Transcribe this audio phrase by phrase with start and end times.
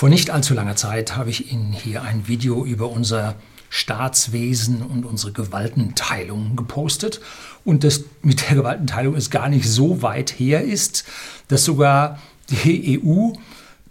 [0.00, 3.34] Vor nicht allzu langer Zeit habe ich Ihnen hier ein Video über unser
[3.68, 7.20] Staatswesen und unsere Gewaltenteilung gepostet.
[7.66, 11.04] Und das mit der Gewaltenteilung ist gar nicht so weit her ist,
[11.48, 12.18] dass sogar
[12.48, 13.32] die EU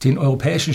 [0.03, 0.73] den europäischen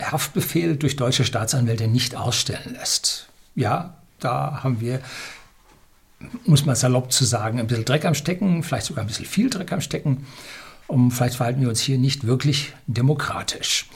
[0.00, 3.28] Haftbefehl durch deutsche Staatsanwälte nicht ausstellen lässt.
[3.54, 5.02] Ja, da haben wir,
[6.46, 9.50] muss man salopp zu sagen, ein bisschen Dreck am Stecken, vielleicht sogar ein bisschen viel
[9.50, 10.26] Dreck am Stecken.
[10.86, 13.86] Und vielleicht verhalten wir uns hier nicht wirklich demokratisch.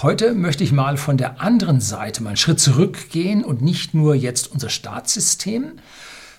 [0.00, 4.14] Heute möchte ich mal von der anderen Seite mal einen Schritt zurückgehen und nicht nur
[4.14, 5.72] jetzt unser Staatssystem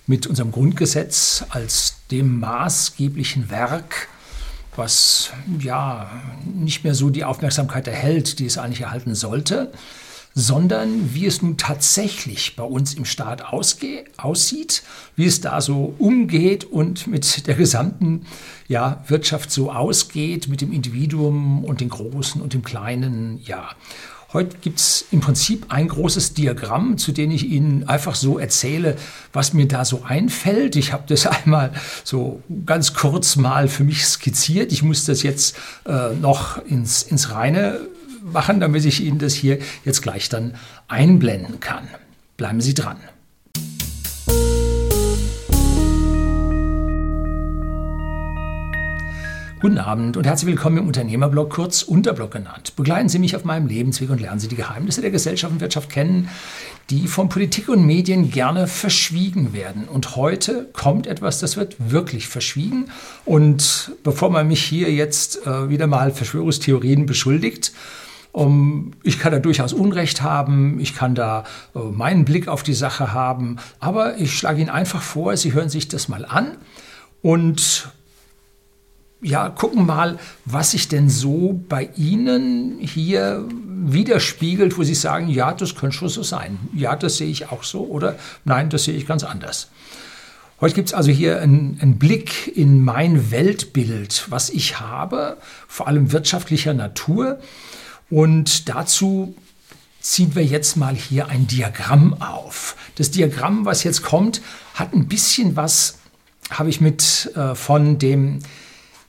[0.08, 4.10] mit unserem Grundgesetz als dem maßgeblichen Werk,
[4.76, 6.10] was ja
[6.44, 9.72] nicht mehr so die Aufmerksamkeit erhält, die es eigentlich erhalten sollte,
[10.36, 14.84] sondern wie es nun tatsächlich bei uns im Staat aussieht,
[15.16, 18.26] wie es da so umgeht und mit der gesamten
[18.68, 23.40] ja, Wirtschaft so ausgeht, mit dem Individuum und den Großen und dem Kleinen.
[23.44, 23.70] Ja,
[24.34, 28.96] Heute gibt es im Prinzip ein großes Diagramm, zu dem ich Ihnen einfach so erzähle,
[29.32, 30.76] was mir da so einfällt.
[30.76, 31.72] Ich habe das einmal
[32.04, 34.72] so ganz kurz mal für mich skizziert.
[34.72, 35.56] Ich muss das jetzt
[35.86, 37.80] äh, noch ins, ins Reine
[38.24, 40.56] machen, damit ich Ihnen das hier jetzt gleich dann
[40.88, 41.88] einblenden kann.
[42.38, 42.98] Bleiben Sie dran.
[49.64, 52.76] Guten Abend und herzlich willkommen im Unternehmerblog, kurz Unterblog genannt.
[52.76, 55.90] Begleiten Sie mich auf meinem Lebensweg und lernen Sie die Geheimnisse der Gesellschaft und Wirtschaft
[55.90, 56.28] kennen,
[56.90, 59.86] die von Politik und Medien gerne verschwiegen werden.
[59.88, 62.88] Und heute kommt etwas, das wird wirklich verschwiegen.
[63.24, 67.72] Und bevor man mich hier jetzt äh, wieder mal Verschwörungstheorien beschuldigt,
[69.04, 71.44] ich kann da durchaus Unrecht haben, ich kann da
[71.76, 75.70] äh, meinen Blick auf die Sache haben, aber ich schlage Ihnen einfach vor, Sie hören
[75.70, 76.58] sich das mal an
[77.22, 77.90] und
[79.22, 85.54] ja, gucken mal, was sich denn so bei Ihnen hier widerspiegelt, wo Sie sagen, ja,
[85.54, 86.58] das könnte schon so sein.
[86.74, 89.70] Ja, das sehe ich auch so oder nein, das sehe ich ganz anders.
[90.60, 95.88] Heute gibt es also hier einen, einen, Blick in mein Weltbild, was ich habe, vor
[95.88, 97.40] allem wirtschaftlicher Natur.
[98.10, 99.36] Und dazu
[100.00, 102.76] ziehen wir jetzt mal hier ein Diagramm auf.
[102.96, 104.42] Das Diagramm, was jetzt kommt,
[104.76, 106.00] hat ein bisschen was,
[106.50, 108.40] habe ich mit äh, von dem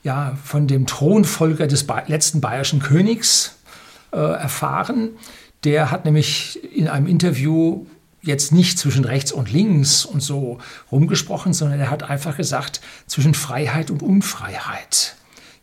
[0.05, 3.55] ja, von dem Thronfolger des letzten bayerischen Königs
[4.13, 5.09] äh, erfahren.
[5.63, 7.87] Der hat nämlich in einem Interview
[8.21, 10.59] jetzt nicht zwischen rechts und links und so
[10.91, 15.15] rumgesprochen, sondern er hat einfach gesagt, zwischen Freiheit und Unfreiheit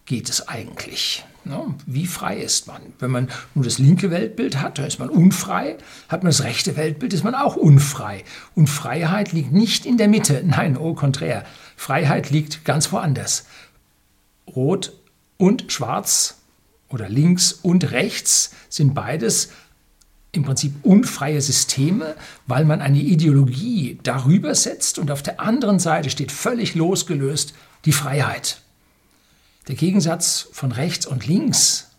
[0.07, 1.25] geht es eigentlich.
[1.45, 1.75] Ne?
[1.87, 2.81] Wie frei ist man?
[2.99, 5.77] Wenn man nur das linke Weltbild hat, dann ist man unfrei.
[6.09, 8.25] Hat man das rechte Weltbild, ist man auch unfrei.
[8.55, 10.43] Und Freiheit liegt nicht in der Mitte.
[10.47, 11.45] Nein, au contraire.
[11.77, 13.47] Freiheit liegt ganz woanders.
[14.47, 14.93] Rot
[15.37, 16.39] und Schwarz
[16.89, 19.51] oder links und rechts sind beides
[20.33, 22.15] im Prinzip unfreie Systeme,
[22.47, 27.55] weil man eine Ideologie darüber setzt und auf der anderen Seite steht völlig losgelöst
[27.85, 28.62] die Freiheit.
[29.69, 31.91] Der Gegensatz von rechts und links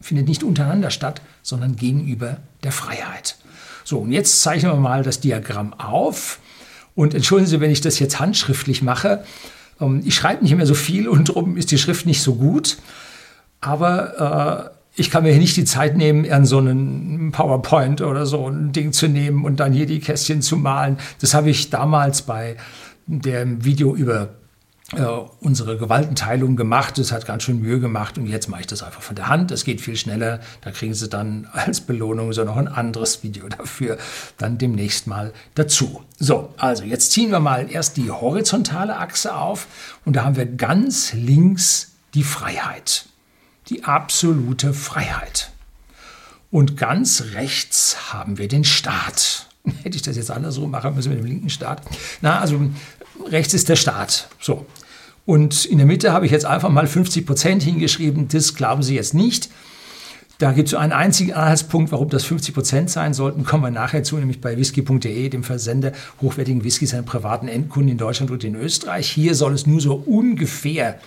[0.00, 3.36] findet nicht untereinander statt, sondern gegenüber der Freiheit.
[3.84, 6.38] So, und jetzt zeichnen wir mal das Diagramm auf.
[6.94, 9.24] Und entschuldigen Sie, wenn ich das jetzt handschriftlich mache.
[9.80, 12.78] Ähm, ich schreibe nicht mehr so viel und darum ist die Schrift nicht so gut.
[13.60, 18.26] Aber äh, ich kann mir hier nicht die Zeit nehmen, an so einen PowerPoint oder
[18.26, 20.98] so ein Ding zu nehmen und dann hier die Kästchen zu malen.
[21.20, 22.56] Das habe ich damals bei
[23.06, 24.28] dem Video über
[24.94, 25.04] äh,
[25.40, 26.98] unsere Gewaltenteilung gemacht.
[26.98, 29.50] Das hat ganz schön Mühe gemacht und jetzt mache ich das einfach von der Hand.
[29.50, 30.40] Das geht viel schneller.
[30.60, 33.98] Da kriegen Sie dann als Belohnung so noch ein anderes Video dafür
[34.38, 36.02] dann demnächst mal dazu.
[36.18, 39.66] So, also jetzt ziehen wir mal erst die horizontale Achse auf
[40.04, 43.06] und da haben wir ganz links die Freiheit.
[43.68, 45.50] Die absolute Freiheit.
[46.50, 49.48] Und ganz rechts haben wir den Staat.
[49.82, 51.82] Hätte ich das jetzt andersrum machen müssen mit dem linken Staat.
[52.20, 52.60] Na, also
[53.28, 54.28] rechts ist der Staat.
[54.40, 54.66] So,
[55.24, 58.28] und in der Mitte habe ich jetzt einfach mal 50 Prozent hingeschrieben.
[58.28, 59.50] Das glauben Sie jetzt nicht.
[60.38, 63.44] Da gibt es einen einzigen Anhaltspunkt, warum das 50 Prozent sein sollten.
[63.44, 67.98] Kommen wir nachher zu, nämlich bei whisky.de, dem Versender hochwertigen Whiskys an privaten Endkunden in
[67.98, 69.08] Deutschland und in Österreich.
[69.08, 70.98] Hier soll es nur so ungefähr äh,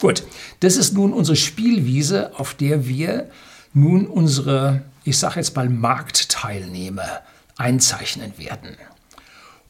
[0.00, 0.22] gut,
[0.60, 3.28] das ist nun unsere Spielwiese, auf der wir
[3.74, 7.20] nun unsere, ich sage jetzt mal, Marktteilnehmer
[7.58, 8.70] einzeichnen werden.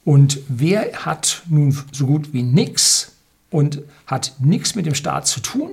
[0.05, 3.13] Und wer hat nun so gut wie nichts
[3.51, 5.71] und hat nichts mit dem Staat zu tun?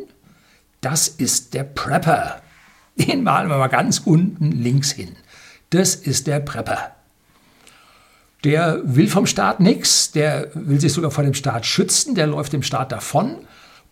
[0.82, 2.42] Das ist der Prepper.
[2.96, 5.16] Den malen wir mal ganz unten links hin.
[5.70, 6.92] Das ist der Prepper.
[8.44, 12.54] Der will vom Staat nichts, der will sich sogar vor dem Staat schützen, der läuft
[12.54, 13.38] dem Staat davon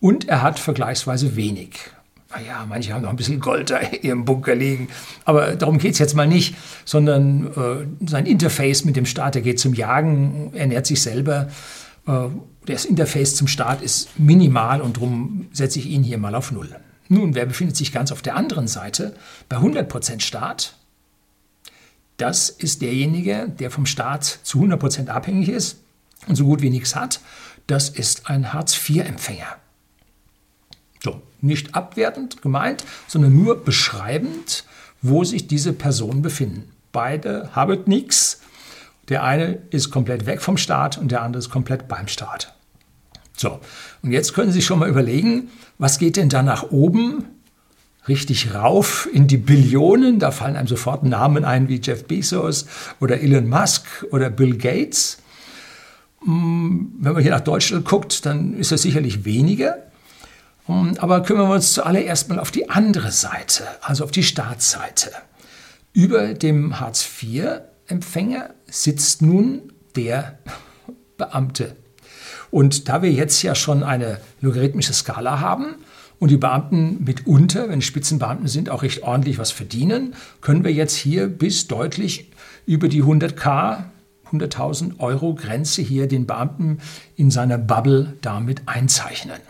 [0.00, 1.90] und er hat vergleichsweise wenig
[2.36, 4.88] naja, manche haben noch ein bisschen Gold da in ihrem Bunker liegen.
[5.24, 6.54] Aber darum geht es jetzt mal nicht,
[6.84, 11.48] sondern äh, sein Interface mit dem Staat, der geht zum Jagen, ernährt sich selber.
[12.06, 12.28] Äh,
[12.66, 16.74] das Interface zum Staat ist minimal und darum setze ich ihn hier mal auf Null.
[17.08, 19.14] Nun, wer befindet sich ganz auf der anderen Seite?
[19.48, 20.74] Bei 100% Staat.
[22.16, 25.78] Das ist derjenige, der vom Staat zu 100% abhängig ist
[26.26, 27.20] und so gut wie nichts hat.
[27.66, 29.56] Das ist ein Hartz-IV-Empfänger.
[31.04, 34.64] So, nicht abwertend gemeint, sondern nur beschreibend,
[35.02, 36.72] wo sich diese Personen befinden.
[36.90, 38.40] Beide haben nichts.
[39.08, 42.54] Der eine ist komplett weg vom Staat und der andere ist komplett beim Staat.
[43.36, 43.60] So,
[44.02, 47.26] und jetzt können Sie sich schon mal überlegen, was geht denn da nach oben?
[48.08, 50.18] Richtig rauf in die Billionen.
[50.18, 52.66] Da fallen einem sofort Namen ein wie Jeff Bezos
[53.00, 55.18] oder Elon Musk oder Bill Gates.
[56.24, 59.78] Hm, wenn man hier nach Deutschland guckt, dann ist es sicherlich weniger.
[60.66, 65.10] Hm, aber kümmern wir uns zuallererst mal auf die andere Seite, also auf die Staatsseite.
[65.92, 70.38] Über dem Hartz-IV-Empfänger sitzt nun der
[71.16, 71.76] Beamte.
[72.50, 75.76] Und da wir jetzt ja schon eine logarithmische Skala haben
[76.18, 80.94] und die Beamten mitunter, wenn Spitzenbeamten sind, auch recht ordentlich was verdienen, können wir jetzt
[80.94, 82.30] hier bis deutlich
[82.66, 83.84] über die 100k,
[84.32, 86.78] 100.000 Euro Grenze hier den Beamten
[87.16, 89.40] in seiner Bubble damit einzeichnen.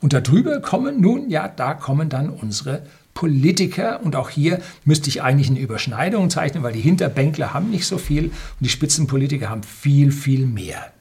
[0.00, 2.82] Und darüber kommen nun, ja, da kommen dann unsere
[3.16, 4.00] Politiker.
[4.04, 7.98] Und auch hier müsste ich eigentlich eine Überschneidung zeichnen, weil die Hinterbänkler haben nicht so
[7.98, 10.92] viel und die Spitzenpolitiker haben viel, viel mehr.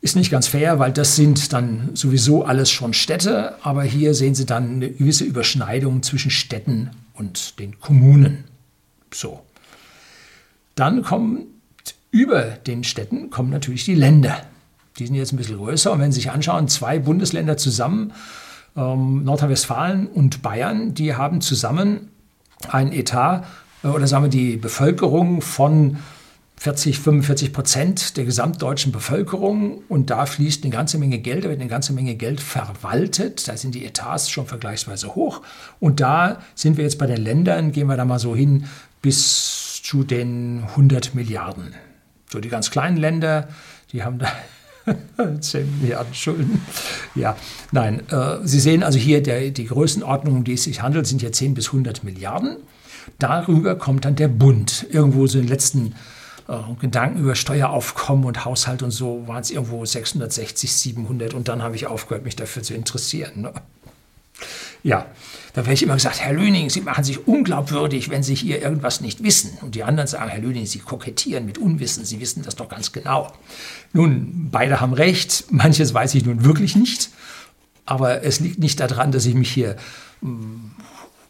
[0.00, 4.36] Ist nicht ganz fair, weil das sind dann sowieso alles schon Städte, aber hier sehen
[4.36, 8.44] Sie dann eine gewisse Überschneidung zwischen Städten und den Kommunen.
[9.12, 9.42] So.
[10.76, 11.46] Dann kommen
[12.10, 14.40] über den Städten kommen natürlich die Länder.
[14.98, 15.92] Die sind jetzt ein bisschen größer.
[15.92, 18.12] Und wenn Sie sich anschauen, zwei Bundesländer zusammen,
[18.76, 22.10] ähm, Nordrhein-Westfalen und Bayern, die haben zusammen
[22.68, 23.44] ein Etat
[23.82, 25.98] äh, oder sagen wir die Bevölkerung von
[26.58, 31.60] 40, 45 Prozent der gesamtdeutschen Bevölkerung und da fließt eine ganze Menge Geld, da wird
[31.60, 35.42] eine ganze Menge Geld verwaltet, da sind die Etats schon vergleichsweise hoch
[35.80, 38.64] und da sind wir jetzt bei den Ländern, gehen wir da mal so hin
[39.02, 41.74] bis zu den 100 Milliarden.
[42.32, 43.48] So die ganz kleinen Länder,
[43.92, 44.26] die haben da
[45.40, 46.62] 10 Milliarden Schulden.
[47.14, 47.36] Ja,
[47.72, 51.22] nein, äh, Sie sehen also hier der, die Größenordnung, um die es sich handelt, sind
[51.22, 52.56] ja 10 bis 100 Milliarden.
[53.18, 54.86] Darüber kommt dann der Bund.
[54.90, 55.94] Irgendwo so in den letzten
[56.48, 61.62] äh, Gedanken über Steueraufkommen und Haushalt und so waren es irgendwo 660, 700 und dann
[61.62, 63.42] habe ich aufgehört, mich dafür zu interessieren.
[63.42, 63.52] Ne?
[64.86, 65.04] Ja,
[65.52, 69.00] da werde ich immer gesagt, Herr Lüning, Sie machen sich unglaubwürdig, wenn Sie hier irgendwas
[69.00, 69.58] nicht wissen.
[69.62, 72.92] Und die anderen sagen, Herr Lüning, Sie kokettieren mit Unwissen, Sie wissen das doch ganz
[72.92, 73.32] genau.
[73.92, 77.10] Nun, beide haben recht, manches weiß ich nun wirklich nicht,
[77.84, 79.74] aber es liegt nicht daran, dass ich mich hier
[80.20, 80.70] hm,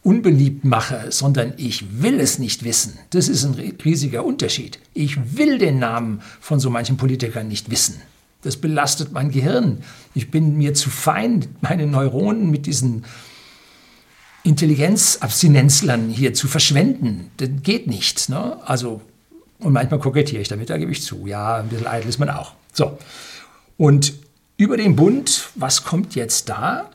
[0.03, 2.99] unbeliebt mache, sondern ich will es nicht wissen.
[3.09, 4.81] Das ist ein riesiger Unterschied.
[4.93, 8.03] Ich will den Namen von so manchen Politikern nicht wissen.
[8.43, 9.79] Das belastet mein Gehirn.
[10.13, 13.05] Ich bin mir zu fein, meine Neuronen mit diesen
[14.47, 17.31] Intelligenzabstinenzlern hier zu verschwenden.
[17.37, 18.29] Das geht nicht.
[18.29, 18.57] Ne?
[18.65, 19.01] Also,
[19.59, 21.27] und manchmal kokettiere ich damit, da gebe ich zu.
[21.27, 22.53] Ja, ein bisschen eitel ist man auch.
[22.73, 22.97] So.
[23.77, 24.15] Und
[24.57, 26.91] über den Bund, was kommt jetzt da?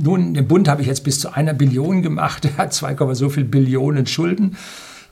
[0.00, 2.46] Nun, den Bund habe ich jetzt bis zu einer Billion gemacht.
[2.46, 4.56] Er hat 2, so viel Billionen Schulden.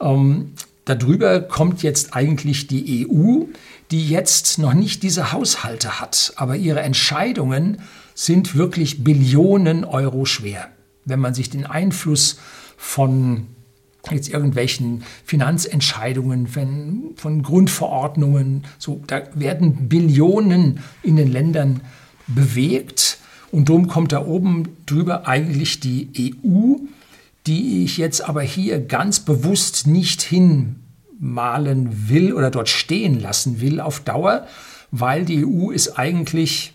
[0.00, 0.52] Ähm,
[0.86, 3.44] darüber kommt jetzt eigentlich die EU,
[3.90, 6.32] die jetzt noch nicht diese Haushalte hat.
[6.36, 7.82] Aber ihre Entscheidungen
[8.14, 10.70] sind wirklich Billionen Euro schwer
[11.04, 12.38] wenn man sich den Einfluss
[12.76, 13.46] von
[14.10, 21.82] jetzt irgendwelchen Finanzentscheidungen, von, von Grundverordnungen, so, da werden Billionen in den Ländern
[22.26, 23.18] bewegt.
[23.52, 26.76] Und darum kommt da oben drüber eigentlich die EU,
[27.46, 33.80] die ich jetzt aber hier ganz bewusst nicht hinmalen will oder dort stehen lassen will
[33.80, 34.46] auf Dauer,
[34.90, 36.72] weil die EU ist eigentlich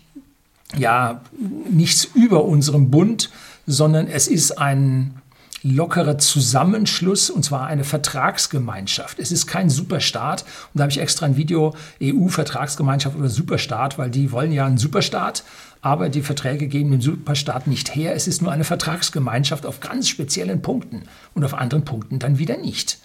[0.76, 1.22] ja
[1.70, 3.30] nichts über unserem Bund,
[3.66, 5.20] sondern es ist ein
[5.62, 9.18] lockerer Zusammenschluss und zwar eine Vertragsgemeinschaft.
[9.18, 14.10] Es ist kein Superstaat und da habe ich extra ein Video EU-Vertragsgemeinschaft oder Superstaat, weil
[14.10, 15.42] die wollen ja einen Superstaat,
[15.80, 18.14] aber die Verträge geben den Superstaat nicht her.
[18.14, 21.02] Es ist nur eine Vertragsgemeinschaft auf ganz speziellen Punkten
[21.34, 22.98] und auf anderen Punkten dann wieder nicht.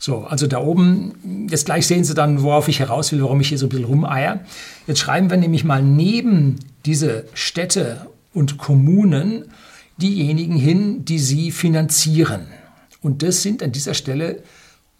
[0.00, 3.50] So, also da oben, jetzt gleich sehen Sie dann, worauf ich heraus will, warum ich
[3.50, 4.40] hier so ein bisschen rumeier.
[4.88, 9.44] Jetzt schreiben wir nämlich mal neben diese Städte und Kommunen
[9.96, 12.46] diejenigen hin, die sie finanzieren.
[13.00, 14.42] Und das sind an dieser Stelle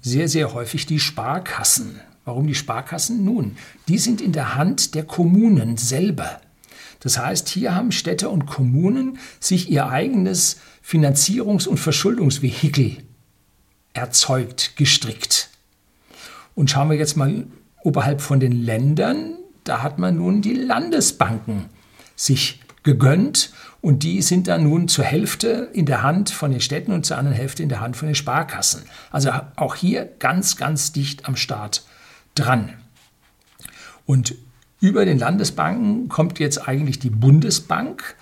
[0.00, 2.00] sehr, sehr häufig die Sparkassen.
[2.24, 3.24] Warum die Sparkassen?
[3.24, 3.56] Nun,
[3.88, 6.40] die sind in der Hand der Kommunen selber.
[7.00, 12.98] Das heißt, hier haben Städte und Kommunen sich ihr eigenes Finanzierungs- und Verschuldungsvehikel
[13.92, 15.50] erzeugt, gestrickt.
[16.54, 17.46] Und schauen wir jetzt mal
[17.82, 21.66] oberhalb von den Ländern, da hat man nun die Landesbanken
[22.14, 26.92] sich gegönnt und die sind dann nun zur Hälfte in der Hand von den Städten
[26.92, 28.82] und zur anderen Hälfte in der Hand von den Sparkassen.
[29.10, 31.84] Also auch hier ganz, ganz dicht am Staat
[32.34, 32.74] dran.
[34.06, 34.34] Und
[34.80, 38.16] über den Landesbanken kommt jetzt eigentlich die Bundesbank.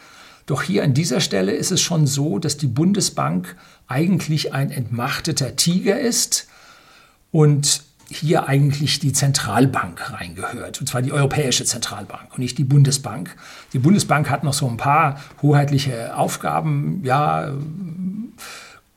[0.47, 5.57] Doch hier an dieser Stelle ist es schon so, dass die Bundesbank eigentlich ein entmachteter
[5.57, 6.49] Tiger ist
[7.31, 13.37] und hier eigentlich die Zentralbank reingehört, und zwar die Europäische Zentralbank und nicht die Bundesbank.
[13.73, 17.53] Die Bundesbank hat noch so ein paar hoheitliche Aufgaben, ja,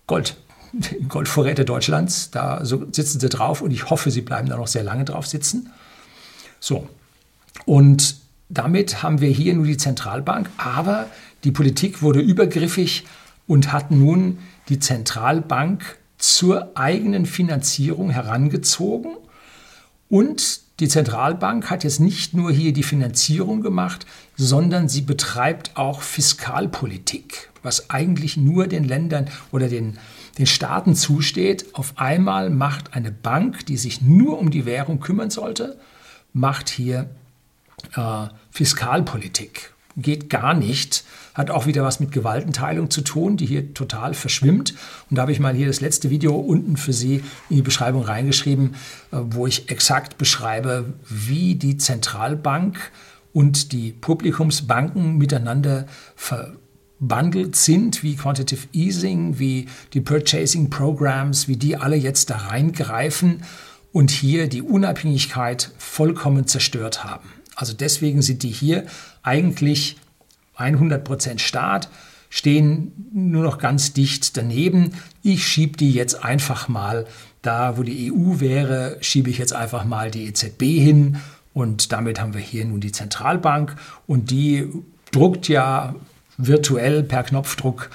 [0.08, 0.36] Gold,
[1.08, 5.06] Goldvorräte Deutschlands, da sitzen sie drauf und ich hoffe, sie bleiben da noch sehr lange
[5.06, 5.70] drauf sitzen.
[6.60, 6.88] So,
[7.66, 8.16] und
[8.50, 11.06] damit haben wir hier nur die Zentralbank, aber
[11.44, 13.06] die Politik wurde übergriffig
[13.46, 14.40] und hat nun
[14.70, 19.18] die Zentralbank zur eigenen Finanzierung herangezogen.
[20.08, 24.06] Und die Zentralbank hat jetzt nicht nur hier die Finanzierung gemacht,
[24.38, 30.00] sondern sie betreibt auch Fiskalpolitik, was eigentlich nur den Ländern oder den,
[30.38, 31.66] den Staaten zusteht.
[31.76, 35.78] Auf einmal macht eine Bank, die sich nur um die Währung kümmern sollte,
[36.32, 37.10] macht hier
[37.98, 39.73] äh, Fiskalpolitik.
[39.96, 44.76] Geht gar nicht hat auch wieder was mit Gewaltenteilung zu tun, die hier total verschwimmt.
[45.10, 48.04] Und da habe ich mal hier das letzte Video unten für Sie in die Beschreibung
[48.04, 48.76] reingeschrieben,
[49.12, 52.92] äh, wo ich exakt beschreibe, wie die Zentralbank
[53.34, 61.78] und die Publikumsbanken miteinander verbandelt sind, wie Quantitative Easing, wie die Purchasing Programs, wie die
[61.78, 63.44] alle jetzt da reingreifen
[63.92, 67.28] und hier die Unabhängigkeit vollkommen zerstört haben.
[67.56, 68.86] Also deswegen sind die hier
[69.22, 69.98] eigentlich
[70.58, 71.90] 100% Staat,
[72.30, 74.94] stehen nur noch ganz dicht daneben.
[75.22, 77.06] Ich schiebe die jetzt einfach mal
[77.42, 81.18] da, wo die EU wäre, schiebe ich jetzt einfach mal die EZB hin
[81.54, 83.76] und damit haben wir hier nun die Zentralbank
[84.08, 84.68] und die
[85.12, 85.96] druckt ja
[86.38, 87.90] virtuell per Knopfdruck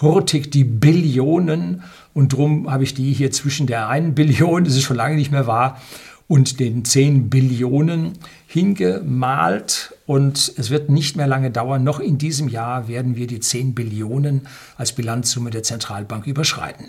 [0.00, 1.82] hurtig die Billionen
[2.14, 5.30] und darum habe ich die hier zwischen der einen Billion, das ist schon lange nicht
[5.30, 5.80] mehr wahr,
[6.26, 11.84] und den 10 Billionen hingemalt und es wird nicht mehr lange dauern.
[11.84, 16.86] Noch in diesem Jahr werden wir die 10 Billionen als Bilanzsumme der Zentralbank überschreiten.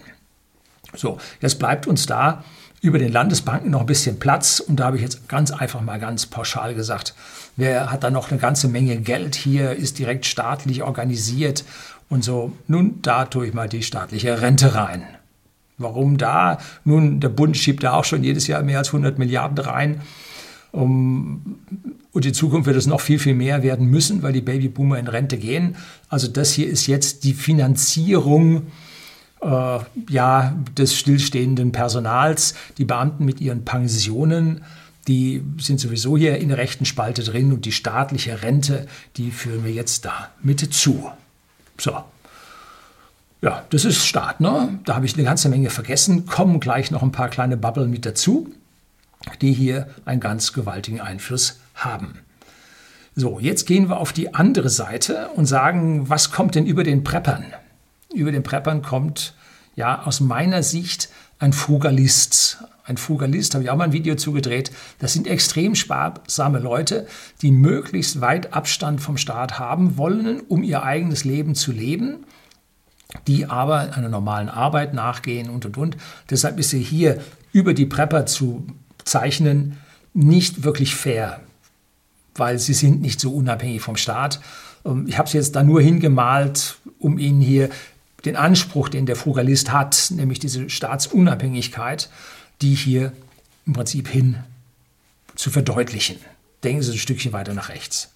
[0.95, 2.43] So, jetzt bleibt uns da
[2.81, 5.99] über den Landesbanken noch ein bisschen Platz und da habe ich jetzt ganz einfach mal
[5.99, 7.15] ganz pauschal gesagt,
[7.57, 11.65] wer hat da noch eine ganze Menge Geld hier, ist direkt staatlich organisiert
[12.09, 15.03] Und so, nun, da tue ich mal die staatliche Rente rein.
[15.77, 16.59] Warum da?
[16.83, 20.01] Nun, der Bund schiebt da auch schon jedes Jahr mehr als 100 Milliarden rein.
[20.71, 21.57] Um,
[22.11, 25.07] und in Zukunft wird es noch viel, viel mehr werden müssen, weil die Babyboomer in
[25.07, 25.75] Rente gehen.
[26.09, 28.67] Also das hier ist jetzt die Finanzierung
[29.41, 29.79] äh,
[30.09, 32.55] ja, des stillstehenden Personals.
[32.77, 34.63] Die Beamten mit ihren Pensionen,
[35.07, 39.63] die sind sowieso hier in der rechten Spalte drin und die staatliche Rente, die führen
[39.63, 41.09] wir jetzt da mit zu.
[41.77, 42.03] So.
[43.41, 44.41] Ja, das ist Staat.
[44.41, 44.79] Ne?
[44.85, 46.25] Da habe ich eine ganze Menge vergessen.
[46.25, 48.51] Kommen gleich noch ein paar kleine Bubble mit dazu,
[49.41, 52.19] die hier einen ganz gewaltigen Einfluss haben.
[53.15, 57.03] So, jetzt gehen wir auf die andere Seite und sagen, was kommt denn über den
[57.03, 57.45] Preppern?
[58.13, 59.33] Über den Preppern kommt
[59.75, 62.63] ja aus meiner Sicht ein Frugalist.
[62.83, 64.71] Ein Frugalist, habe ich auch mal ein Video zugedreht.
[64.99, 67.07] Das sind extrem sparsame Leute,
[67.41, 72.25] die möglichst weit Abstand vom Staat haben wollen, um ihr eigenes Leben zu leben,
[73.27, 75.97] die aber einer normalen Arbeit nachgehen und und und.
[76.29, 78.67] Deshalb ist sie hier über die Prepper zu
[79.03, 79.77] zeichnen
[80.13, 81.41] nicht wirklich fair,
[82.35, 84.39] weil sie sind nicht so unabhängig vom Staat.
[84.85, 87.69] Ähm, ich habe es jetzt da nur hingemalt, um Ihnen hier
[88.23, 92.09] den Anspruch, den der Frugalist hat, nämlich diese Staatsunabhängigkeit,
[92.61, 93.11] die hier
[93.67, 94.37] im Prinzip hin
[95.35, 96.17] zu verdeutlichen.
[96.63, 98.09] Denken Sie ein Stückchen weiter nach rechts.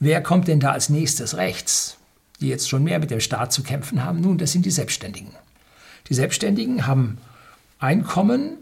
[0.00, 1.96] Wer kommt denn da als nächstes rechts,
[2.42, 4.20] die jetzt schon mehr mit dem Staat zu kämpfen haben?
[4.20, 5.30] Nun, das sind die Selbstständigen.
[6.08, 7.18] Die Selbstständigen haben
[7.78, 8.58] Einkommen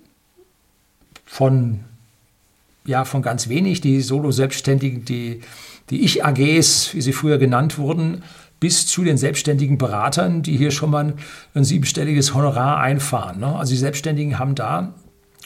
[1.26, 1.80] von,
[2.84, 5.40] ja, von ganz wenig, die Solo-Selbstständigen, die,
[5.90, 8.22] die Ich-AGs, wie sie früher genannt wurden,
[8.60, 11.14] bis zu den selbstständigen Beratern, die hier schon mal
[11.54, 13.40] ein siebenstelliges Honorar einfahren.
[13.40, 13.56] Ne?
[13.56, 14.94] Also die Selbstständigen haben da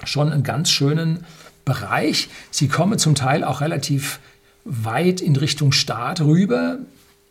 [0.02, 1.24] schon einen ganz schönen
[1.64, 2.28] Bereich.
[2.50, 4.18] Sie kommen zum Teil auch relativ
[4.64, 6.78] weit in Richtung Staat rüber.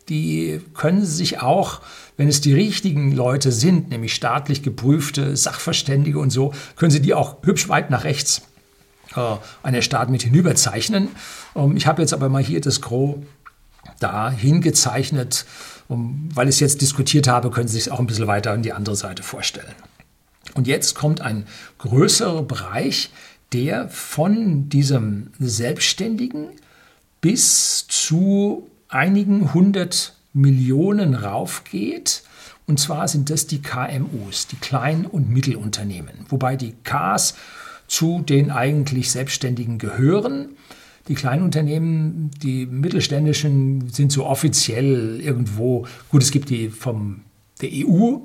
[0.08, 1.80] Die können sich auch,
[2.16, 7.14] wenn es die richtigen Leute sind, nämlich staatlich geprüfte Sachverständige und so, können sie die
[7.14, 8.42] auch hübsch weit nach rechts
[9.16, 9.20] äh,
[9.62, 11.08] an der Staat mit hinüberzeichnen.
[11.56, 13.16] Ähm, ich habe jetzt aber mal hier das Gros
[14.00, 15.46] da hingezeichnet.
[15.86, 18.62] Um, weil ich es jetzt diskutiert habe, können Sie sich auch ein bisschen weiter an
[18.62, 19.74] die andere Seite vorstellen.
[20.54, 21.46] Und jetzt kommt ein
[21.78, 23.10] größerer Bereich,
[23.52, 26.48] der von diesem Selbstständigen
[27.20, 32.22] bis zu einigen hundert Millionen raufgeht.
[32.66, 37.34] Und zwar sind das die KMUs, die Klein- und Mittelunternehmen, wobei die Ks
[37.86, 40.56] zu den eigentlich Selbstständigen gehören.
[41.08, 47.20] Die kleinen Unternehmen, die mittelständischen sind so offiziell irgendwo, gut, es gibt die vom
[47.60, 48.18] der EU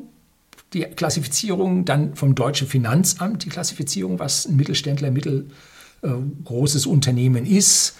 [0.74, 7.96] die Klassifizierung, dann vom deutschen Finanzamt die Klassifizierung, was ein Mittelständler, mittelgroßes äh, Unternehmen ist,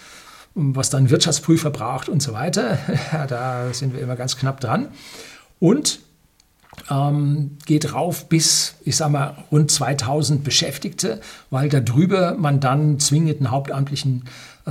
[0.54, 2.78] was dann Wirtschaftsprüfer braucht und so weiter.
[3.28, 4.88] da sind wir immer ganz knapp dran.
[5.58, 6.00] Und
[6.90, 13.38] ähm, geht rauf bis, ich sage mal, rund 2000 Beschäftigte, weil darüber man dann zwingend
[13.38, 14.24] einen hauptamtlichen
[14.66, 14.70] äh,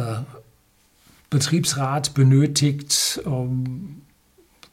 [1.29, 4.01] Betriebsrat benötigt, ähm,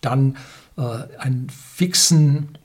[0.01, 0.37] dann
[0.77, 0.83] äh,
[1.19, 2.59] einen fixen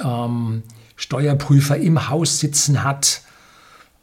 [0.00, 0.62] ähm,
[0.96, 3.22] Steuerprüfer im Haus sitzen hat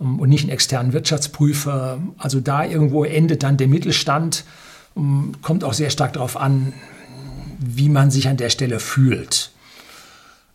[0.02, 2.00] und nicht einen externen Wirtschaftsprüfer.
[2.18, 4.44] Also da irgendwo endet dann der Mittelstand.
[4.98, 6.74] Ähm, kommt auch sehr stark darauf an,
[7.60, 9.52] wie man sich an der Stelle fühlt.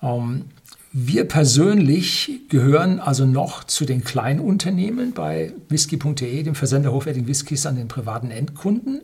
[0.03, 0.47] Ähm,
[0.93, 7.77] wir persönlich gehören also noch zu den Kleinunternehmen bei whisky.de, dem Versender hochwertigen Whiskys an
[7.77, 9.03] den privaten Endkunden,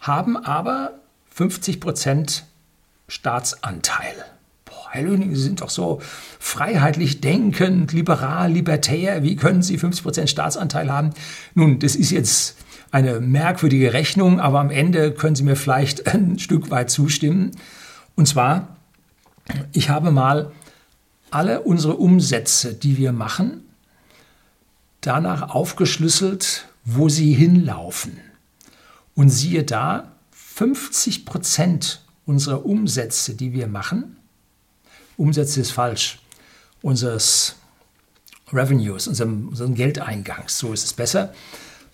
[0.00, 0.92] haben aber
[1.30, 2.44] 50 Prozent
[3.08, 4.14] Staatsanteil.
[4.92, 6.02] Herr Löning, Sie sind doch so
[6.38, 9.22] freiheitlich denkend, liberal, libertär.
[9.22, 11.14] Wie können Sie 50 Prozent Staatsanteil haben?
[11.54, 12.58] Nun, das ist jetzt
[12.90, 17.52] eine merkwürdige Rechnung, aber am Ende können Sie mir vielleicht ein Stück weit zustimmen.
[18.16, 18.76] Und zwar,
[19.72, 20.52] ich habe mal
[21.30, 23.62] alle unsere Umsätze, die wir machen,
[25.00, 28.20] danach aufgeschlüsselt, wo sie hinlaufen.
[29.14, 34.18] Und siehe da, 50 Prozent unserer Umsätze, die wir machen,
[35.22, 36.18] Umsätze ist falsch,
[36.82, 37.54] unseres
[38.52, 41.32] Revenues, unserem, unserem Geldeingangs, so ist es besser,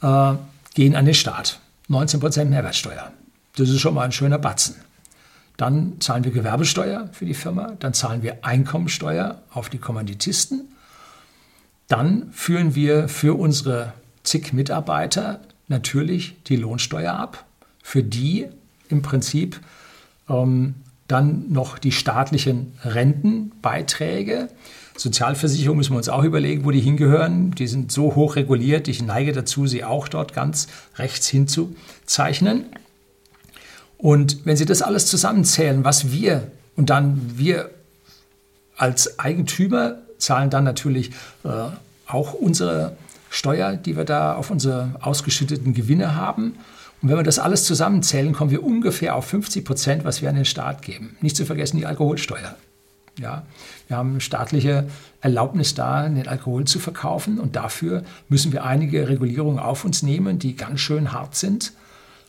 [0.01, 0.35] äh,
[0.75, 1.61] gehen an den Staat.
[1.89, 3.13] 19 Prozent Mehrwertsteuer.
[3.57, 4.77] Das ist schon mal ein schöner Batzen.
[5.59, 10.69] Dann zahlen wir Gewerbesteuer für die Firma, dann zahlen wir Einkommensteuer auf die Kommanditisten.
[11.87, 17.45] Dann führen wir für unsere zig Mitarbeiter natürlich die Lohnsteuer ab,
[17.83, 18.47] für die
[18.89, 19.61] im Prinzip
[20.31, 20.77] ähm,
[21.09, 24.49] dann noch die staatlichen Rentenbeiträge.
[24.97, 27.53] Sozialversicherung müssen wir uns auch überlegen, wo die hingehören.
[27.53, 28.89] Die sind so hoch reguliert.
[28.89, 32.67] Ich neige dazu, sie auch dort ganz rechts hinzuzeichnen.
[33.97, 37.71] Und wenn Sie das alles zusammenzählen, was wir und dann wir
[38.77, 41.11] als Eigentümer zahlen dann natürlich
[41.45, 41.49] äh,
[42.07, 42.97] auch unsere
[43.31, 46.55] Steuer, die wir da auf unsere ausgeschütteten Gewinne haben.
[47.01, 50.35] Und wenn wir das alles zusammenzählen, kommen wir ungefähr auf 50 Prozent, was wir an
[50.35, 51.17] den Staat geben.
[51.21, 52.57] Nicht zu vergessen die Alkoholsteuer.
[53.19, 53.43] Ja,
[53.89, 54.87] wir haben staatliche
[55.21, 60.39] Erlaubnis da, den Alkohol zu verkaufen und dafür müssen wir einige Regulierungen auf uns nehmen,
[60.39, 61.73] die ganz schön hart sind.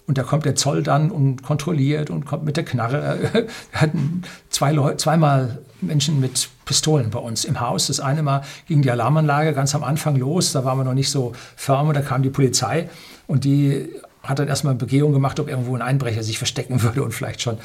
[0.07, 3.19] Und da kommt der Zoll dann und kontrolliert und kommt mit der Knarre.
[3.71, 7.85] Wir hatten zwei zweimal Menschen mit Pistolen bei uns im Haus.
[7.85, 11.11] Das eine Mal ging die Alarmanlage ganz am Anfang los, da waren wir noch nicht
[11.11, 12.89] so firm und da kam die Polizei
[13.27, 13.89] und die
[14.29, 17.41] hat dann erstmal eine Begehung gemacht, ob irgendwo ein Einbrecher sich verstecken würde und vielleicht
[17.41, 17.57] schon.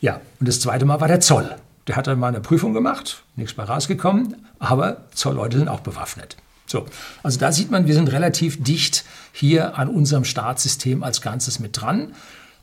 [0.00, 1.56] Ja, und das zweite Mal war der Zoll.
[1.86, 6.36] Der hat dann mal eine Prüfung gemacht, nichts bei rausgekommen, aber Zollleute sind auch bewaffnet.
[6.66, 6.86] So,
[7.22, 11.80] also da sieht man, wir sind relativ dicht hier an unserem Staatssystem als Ganzes mit
[11.80, 12.14] dran.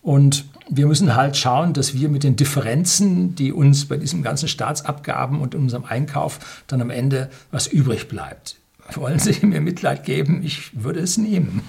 [0.02, 4.48] Und wir müssen halt schauen, dass wir mit den Differenzen, die uns bei diesen ganzen
[4.48, 8.59] Staatsabgaben und unserem Einkauf dann am Ende was übrig bleibt.
[8.95, 10.41] Wollen Sie mir Mitleid geben?
[10.43, 11.62] Ich würde es nehmen.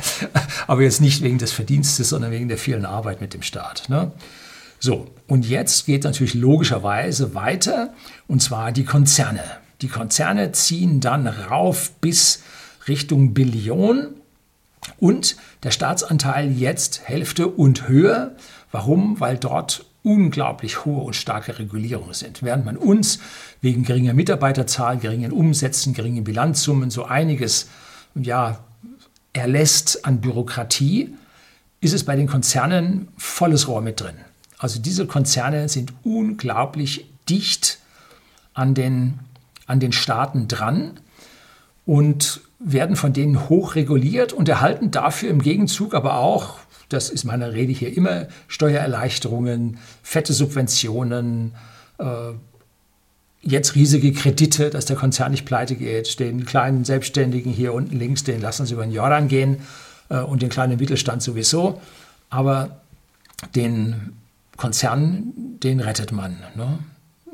[0.66, 3.88] Aber jetzt nicht wegen des Verdienstes, sondern wegen der vielen Arbeit mit dem Staat.
[3.88, 4.12] Ne?
[4.78, 7.92] So, und jetzt geht natürlich logischerweise weiter,
[8.28, 9.42] und zwar die Konzerne.
[9.82, 12.42] Die Konzerne ziehen dann rauf bis
[12.88, 14.08] Richtung Billion
[14.98, 18.36] und der Staatsanteil jetzt Hälfte und höher.
[18.72, 19.20] Warum?
[19.20, 22.42] Weil dort unglaublich hohe und starke Regulierungen sind.
[22.42, 23.18] Während man uns
[23.60, 27.68] wegen geringer Mitarbeiterzahl, geringen Umsätzen, geringen Bilanzsummen so einiges
[28.14, 28.60] ja,
[29.32, 31.14] erlässt an Bürokratie,
[31.80, 34.16] ist es bei den Konzernen volles Rohr mit drin.
[34.58, 37.78] Also diese Konzerne sind unglaublich dicht
[38.52, 39.18] an den,
[39.66, 41.00] an den Staaten dran
[41.86, 46.58] und werden von denen hoch reguliert und erhalten dafür im Gegenzug aber auch,
[46.90, 51.52] das ist meine Rede hier immer, Steuererleichterungen, fette Subventionen,
[51.98, 52.32] äh,
[53.42, 58.24] jetzt riesige Kredite, dass der Konzern nicht pleite geht, den kleinen Selbstständigen hier unten links,
[58.24, 59.62] den lassen sie über den Jordan gehen
[60.08, 61.80] äh, und den kleinen Mittelstand sowieso.
[62.28, 62.80] Aber
[63.54, 64.12] den
[64.56, 66.36] Konzern, den rettet man.
[66.54, 66.78] Ne?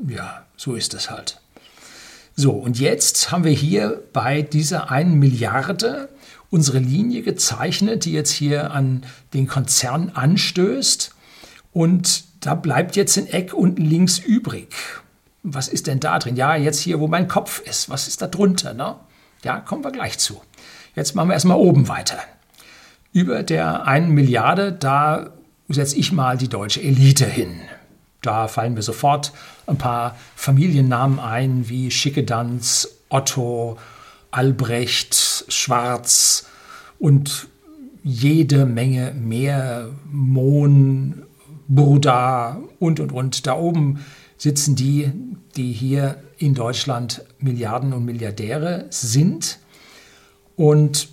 [0.09, 1.41] Ja, so ist es halt.
[2.37, 6.11] So, und jetzt haben wir hier bei dieser 1 Milliarde
[6.51, 9.05] unsere Linie gezeichnet, die jetzt hier an
[9.35, 11.15] den Konzern anstößt.
[11.73, 14.69] Und da bleibt jetzt ein Eck unten links übrig.
[15.43, 16.37] Was ist denn da drin?
[16.37, 17.91] Ja, jetzt hier, wo mein Kopf ist.
[17.91, 18.75] Was ist da drunter?
[18.75, 18.97] Ne?
[19.45, 20.41] Ja, kommen wir gleich zu.
[20.95, 22.19] Jetzt machen wir erstmal oben weiter.
[23.13, 25.31] Über der 1 Milliarde, da
[25.69, 27.61] setze ich mal die deutsche Elite hin.
[28.23, 29.33] Da fallen mir sofort
[29.67, 33.79] ein paar Familiennamen ein, wie Schickedanz, Otto,
[34.37, 36.47] Albrecht, Schwarz
[36.99, 37.49] und
[38.05, 41.23] jede Menge mehr, Mohn,
[41.69, 43.47] Burda und, und, und.
[43.47, 44.05] Da oben
[44.37, 45.11] sitzen die,
[45.57, 49.59] die hier in Deutschland Milliarden und Milliardäre sind.
[50.55, 51.09] Und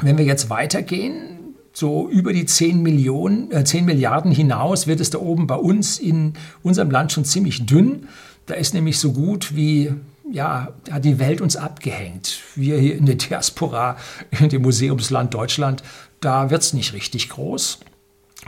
[0.00, 5.10] wenn wir jetzt weitergehen, so über die 10, Millionen, äh, 10 Milliarden hinaus wird es
[5.10, 8.08] da oben bei uns in unserem Land schon ziemlich dünn.
[8.46, 9.92] Da ist nämlich so gut wie
[10.34, 12.40] ja, hat die Welt uns abgehängt.
[12.56, 13.96] Wir hier in der Diaspora,
[14.40, 15.84] in dem Museumsland Deutschland,
[16.18, 17.78] da wird es nicht richtig groß,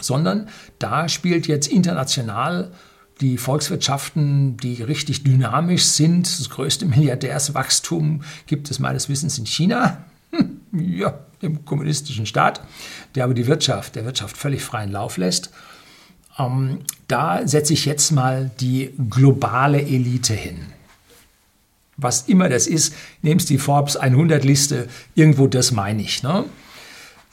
[0.00, 0.48] sondern
[0.80, 2.72] da spielt jetzt international
[3.20, 6.26] die Volkswirtschaften, die richtig dynamisch sind.
[6.26, 10.04] Das größte Milliardärswachstum gibt es meines Wissens in China.
[10.72, 12.62] ja, dem kommunistischen Staat,
[13.14, 15.50] der aber die Wirtschaft, der Wirtschaft völlig freien Lauf lässt.
[16.36, 20.72] Ähm, da setze ich jetzt mal die globale Elite hin.
[21.96, 26.22] Was immer das ist, nehmst die Forbes 100 Liste, irgendwo das meine ich.
[26.22, 26.44] Ne?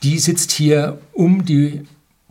[0.03, 1.85] Die sitzt hier um die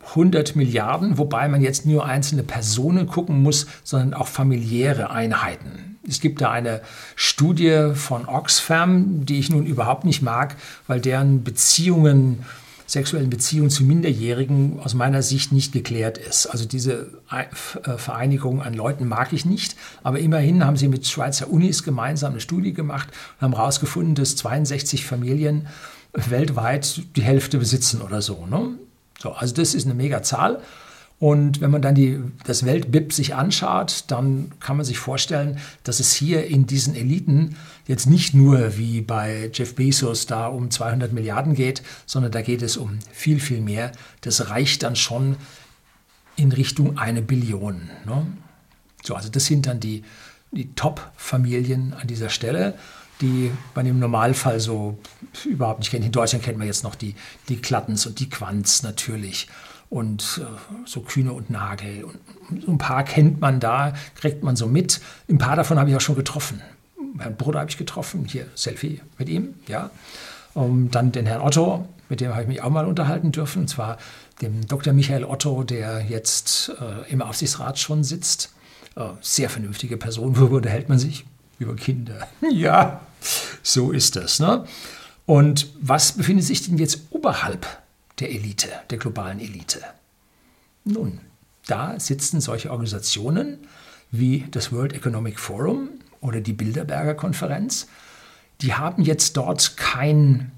[0.09, 5.97] 100 Milliarden, wobei man jetzt nur einzelne Personen gucken muss, sondern auch familiäre Einheiten.
[6.07, 6.81] Es gibt da eine
[7.15, 12.43] Studie von Oxfam, die ich nun überhaupt nicht mag, weil deren Beziehungen,
[12.85, 16.47] sexuellen Beziehungen zu Minderjährigen aus meiner Sicht nicht geklärt ist.
[16.47, 21.49] Also diese äh, Vereinigung an Leuten mag ich nicht, aber immerhin haben sie mit Schweizer
[21.49, 25.67] Unis gemeinsam eine Studie gemacht und haben herausgefunden, dass 62 Familien
[26.13, 28.45] weltweit die Hälfte besitzen oder so.
[28.45, 28.77] Ne?
[29.19, 30.61] So, also das ist eine mega Zahl.
[31.23, 36.01] Und wenn man dann die, das Welt-BIP sich anschaut, dann kann man sich vorstellen, dass
[36.01, 37.55] es hier in diesen Eliten
[37.87, 42.61] jetzt nicht nur wie bei Jeff Bezos da um 200 Milliarden geht, sondern da geht
[42.61, 43.93] es um viel, viel mehr.
[44.19, 45.37] Das reicht dann schon
[46.35, 47.89] in Richtung eine Billion.
[48.05, 48.27] Ne?
[49.01, 50.03] So, also das sind dann die,
[50.51, 52.73] die Top-Familien an dieser Stelle
[53.21, 54.97] die man im Normalfall so
[55.45, 56.03] überhaupt nicht kennt.
[56.03, 57.15] In Deutschland kennt man jetzt noch die,
[57.47, 59.47] die Klattens und die Quants natürlich.
[59.93, 62.03] Und äh, so Kühne und Nagel.
[62.03, 64.99] Und so ein paar kennt man da, kriegt man so mit.
[65.29, 66.63] Ein paar davon habe ich auch schon getroffen.
[67.19, 69.91] Herrn Bruder habe ich getroffen, hier Selfie mit ihm, ja.
[70.55, 73.67] Um, dann den Herrn Otto, mit dem habe ich mich auch mal unterhalten dürfen, und
[73.67, 73.97] zwar
[74.41, 74.93] dem Dr.
[74.93, 78.51] Michael Otto, der jetzt äh, im Aufsichtsrat schon sitzt.
[78.95, 81.23] Äh, sehr vernünftige Person, worüber unterhält man sich?
[81.59, 82.27] Über Kinder.
[82.51, 83.01] ja,
[83.61, 84.39] so ist das.
[84.39, 84.65] Ne?
[85.27, 87.67] Und was befindet sich denn jetzt oberhalb
[88.19, 89.81] der Elite, der globalen Elite?
[90.85, 91.19] Nun,
[91.67, 93.59] da sitzen solche Organisationen
[94.11, 95.89] wie das World Economic Forum
[96.21, 97.87] oder die Bilderberger Konferenz.
[98.61, 100.51] Die haben jetzt dort kein,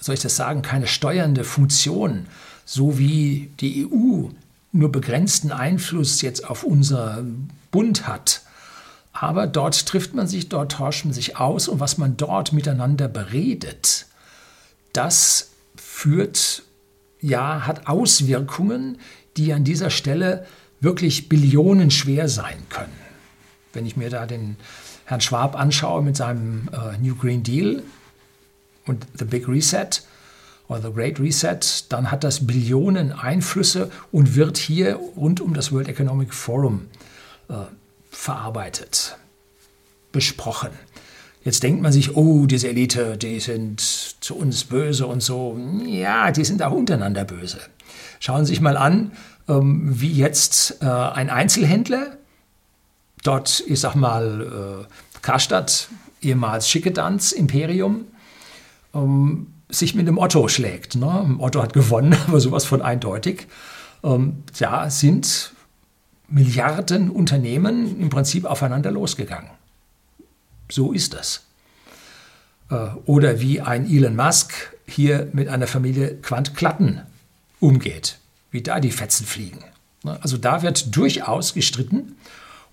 [0.00, 2.26] soll ich das sagen, keine steuernde Funktion,
[2.64, 4.28] so wie die EU
[4.72, 7.24] nur begrenzten Einfluss jetzt auf unser
[7.70, 8.42] Bund hat.
[9.12, 13.08] Aber dort trifft man sich, dort tauscht man sich aus und was man dort miteinander
[13.08, 14.06] beredet,
[14.92, 15.50] das
[15.96, 16.62] führt,
[17.22, 18.98] ja, hat Auswirkungen,
[19.38, 20.46] die an dieser Stelle
[20.78, 22.92] wirklich billionenschwer sein können.
[23.72, 24.56] Wenn ich mir da den
[25.06, 27.82] Herrn Schwab anschaue mit seinem äh, New Green Deal
[28.84, 29.88] und The Big Reset
[30.68, 35.72] oder The Great Reset, dann hat das Billionen Einflüsse und wird hier rund um das
[35.72, 36.88] World Economic Forum
[37.48, 37.54] äh,
[38.10, 39.16] verarbeitet,
[40.12, 40.72] besprochen.
[41.46, 45.56] Jetzt denkt man sich, oh, diese Elite, die sind zu uns böse und so.
[45.86, 47.60] Ja, die sind auch untereinander böse.
[48.18, 49.12] Schauen Sie sich mal an,
[49.48, 52.16] ähm, wie jetzt äh, ein Einzelhändler,
[53.22, 55.88] dort, ich sag mal, äh, Karstadt,
[56.20, 58.06] ehemals Schickedanz, Imperium,
[58.92, 60.96] ähm, sich mit dem Otto schlägt.
[60.96, 61.36] Ne?
[61.38, 63.46] Otto hat gewonnen, aber sowas von eindeutig.
[64.02, 65.52] Ähm, da sind
[66.26, 69.50] Milliarden Unternehmen im Prinzip aufeinander losgegangen.
[70.70, 71.44] So ist das.
[72.70, 74.54] Äh, oder wie ein Elon Musk
[74.86, 77.02] hier mit einer Familie Quant-Klatten
[77.60, 78.18] umgeht,
[78.50, 79.64] wie da die Fetzen fliegen.
[80.02, 80.18] Ne?
[80.22, 82.16] Also da wird durchaus gestritten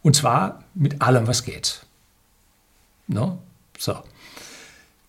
[0.02, 1.86] und zwar mit allem, was geht.
[3.08, 3.26] No?
[3.26, 3.38] Ne?
[3.78, 4.04] So.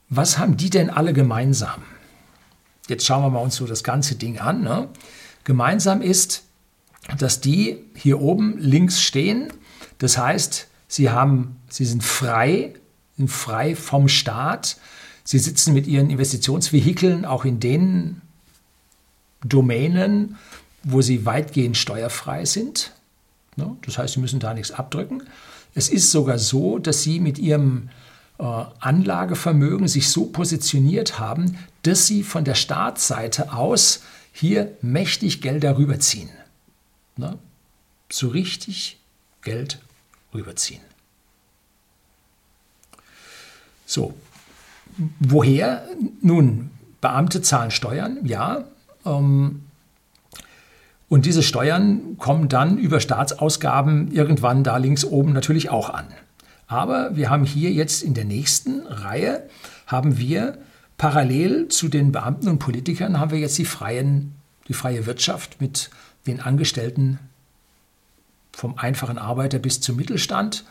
[0.08, 1.82] Was haben die denn alle gemeinsam?
[2.88, 4.62] Jetzt schauen wir mal uns so das ganze Ding an.
[4.62, 4.88] Ne?
[5.44, 6.44] Gemeinsam ist,
[7.18, 9.52] dass die hier oben links stehen.
[9.98, 12.74] Das heißt, sie, haben, sie sind frei,
[13.16, 14.76] sind frei vom Staat.
[15.24, 18.20] Sie sitzen mit ihren Investitionsvehikeln auch in den
[19.44, 20.36] Domänen,
[20.82, 22.92] wo sie weitgehend steuerfrei sind.
[23.56, 23.76] Ne?
[23.84, 25.22] Das heißt, sie müssen da nichts abdrücken.
[25.74, 27.88] Es ist sogar so, dass sie mit ihrem
[28.38, 28.44] äh,
[28.80, 36.30] Anlagevermögen sich so positioniert haben, dass sie von der Staatsseite aus hier mächtig Gelder rüberziehen.
[37.16, 37.38] Ne?
[38.10, 38.98] So richtig
[39.42, 39.78] Geld
[40.34, 40.82] rüberziehen.
[43.86, 44.14] So,
[45.20, 45.86] woher?
[46.20, 46.70] Nun,
[47.00, 48.64] Beamte zahlen Steuern, ja.
[49.04, 49.62] Ähm,
[51.08, 56.06] und diese Steuern kommen dann über Staatsausgaben irgendwann da links oben natürlich auch an.
[56.66, 59.48] Aber wir haben hier jetzt in der nächsten Reihe,
[59.86, 60.58] haben wir
[60.96, 64.34] parallel zu den Beamten und Politikern, haben wir jetzt die, freien,
[64.66, 65.90] die freie Wirtschaft mit
[66.26, 67.18] den Angestellten
[68.54, 70.64] vom einfachen Arbeiter bis zum Mittelstand.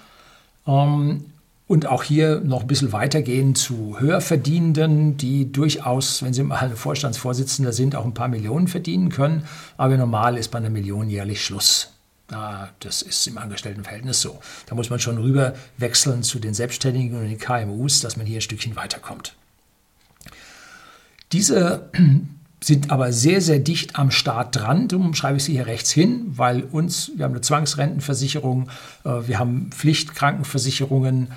[0.68, 1.26] Ähm,
[1.66, 7.72] und auch hier noch ein bisschen weitergehen zu Höherverdienenden, die durchaus, wenn sie mal Vorstandsvorsitzender
[7.72, 9.48] sind, auch ein paar Millionen verdienen können.
[9.78, 11.94] Aber normal ist bei einer Million jährlich Schluss.
[12.80, 14.40] Das ist im Angestelltenverhältnis so.
[14.66, 18.40] Da muss man schon rüber wechseln zu den Selbstständigen und den KMUs, dass man hier
[18.40, 19.36] ein Stückchen weiterkommt.
[21.32, 21.90] Diese
[22.64, 24.88] sind aber sehr, sehr dicht am Staat dran.
[24.88, 28.70] Darum schreibe ich sie hier rechts hin, weil uns, wir haben eine Zwangsrentenversicherung,
[29.04, 31.28] äh, wir haben Pflichtkrankenversicherungen,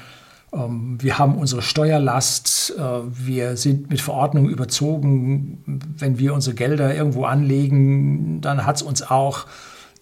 [0.52, 5.82] ähm, wir haben unsere Steuerlast, äh, wir sind mit Verordnungen überzogen.
[5.98, 9.46] Wenn wir unsere Gelder irgendwo anlegen, dann hat es uns auch.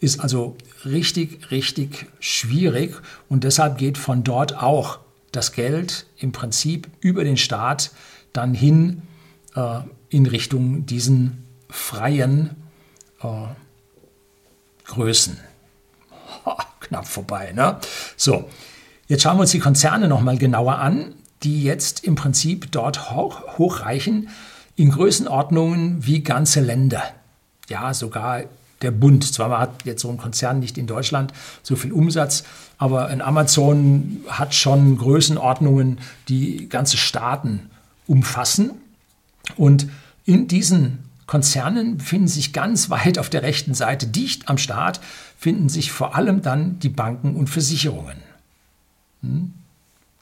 [0.00, 2.94] Ist also richtig, richtig schwierig
[3.30, 4.98] und deshalb geht von dort auch
[5.32, 7.90] das Geld im Prinzip über den Staat
[8.34, 9.02] dann hin
[9.54, 12.50] äh, in Richtung diesen freien
[13.22, 13.28] äh,
[14.86, 15.38] Größen.
[16.44, 17.78] Ha, knapp vorbei, ne?
[18.16, 18.48] So,
[19.08, 23.58] jetzt schauen wir uns die Konzerne nochmal genauer an, die jetzt im Prinzip dort hoch,
[23.58, 24.28] hochreichen
[24.76, 27.02] in Größenordnungen wie ganze Länder.
[27.68, 28.44] Ja, sogar
[28.82, 29.24] der Bund.
[29.24, 32.44] Zwar hat jetzt so ein Konzern nicht in Deutschland so viel Umsatz,
[32.78, 37.70] aber ein Amazon hat schon Größenordnungen, die ganze Staaten
[38.06, 38.72] umfassen.
[39.56, 39.86] Und
[40.24, 45.00] in diesen Konzernen befinden sich ganz weit auf der rechten Seite, dicht am Staat,
[45.38, 48.16] finden sich vor allem dann die Banken und Versicherungen.
[49.22, 49.54] Hm?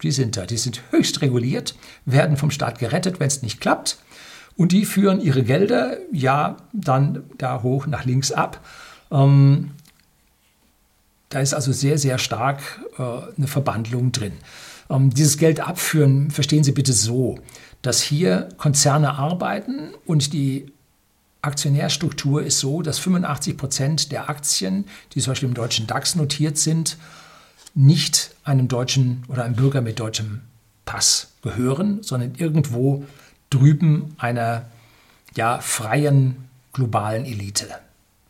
[0.02, 3.98] Die sind da, die sind höchst reguliert, werden vom Staat gerettet, wenn es nicht klappt.
[4.56, 8.64] Und die führen ihre Gelder ja dann da hoch nach links ab.
[9.11, 9.70] Ähm,
[11.28, 13.02] da ist also sehr, sehr stark äh,
[13.37, 14.32] eine Verbandlung drin.
[14.90, 17.38] Ähm, dieses Geld abführen, verstehen Sie bitte so,
[17.82, 20.72] dass hier Konzerne arbeiten und die
[21.42, 26.56] Aktionärstruktur ist so, dass 85 Prozent der Aktien, die zum Beispiel im deutschen DAX notiert
[26.56, 26.96] sind,
[27.74, 30.42] nicht einem Deutschen oder einem Bürger mit deutschem
[30.84, 33.04] Pass gehören, sondern irgendwo
[33.50, 34.66] drüben einer
[35.34, 36.36] ja, freien
[36.72, 37.68] globalen Elite.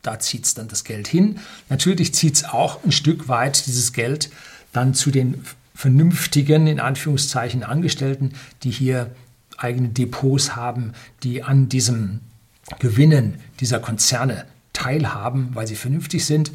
[0.00, 1.38] Da zieht es dann das Geld hin.
[1.68, 4.30] Natürlich zieht es auch ein Stück weit dieses Geld
[4.72, 9.10] dann zu den vernünftigen, in Anführungszeichen, Angestellten, die hier
[9.62, 12.20] eigene Depots haben, die an diesem
[12.78, 16.52] Gewinnen dieser Konzerne teilhaben, weil sie vernünftig sind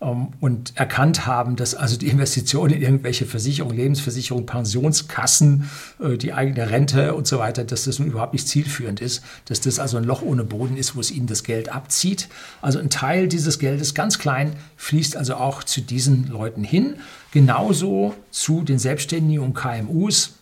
[0.00, 6.32] ähm, und erkannt haben, dass also die Investitionen in irgendwelche Versicherungen, Lebensversicherungen, Pensionskassen, äh, die
[6.32, 9.96] eigene Rente und so weiter, dass das nun überhaupt nicht zielführend ist, dass das also
[9.96, 12.28] ein Loch ohne Boden ist, wo es ihnen das Geld abzieht.
[12.60, 16.96] Also ein Teil dieses Geldes, ganz klein, fließt also auch zu diesen Leuten hin,
[17.32, 20.34] genauso zu den Selbstständigen und KMUs,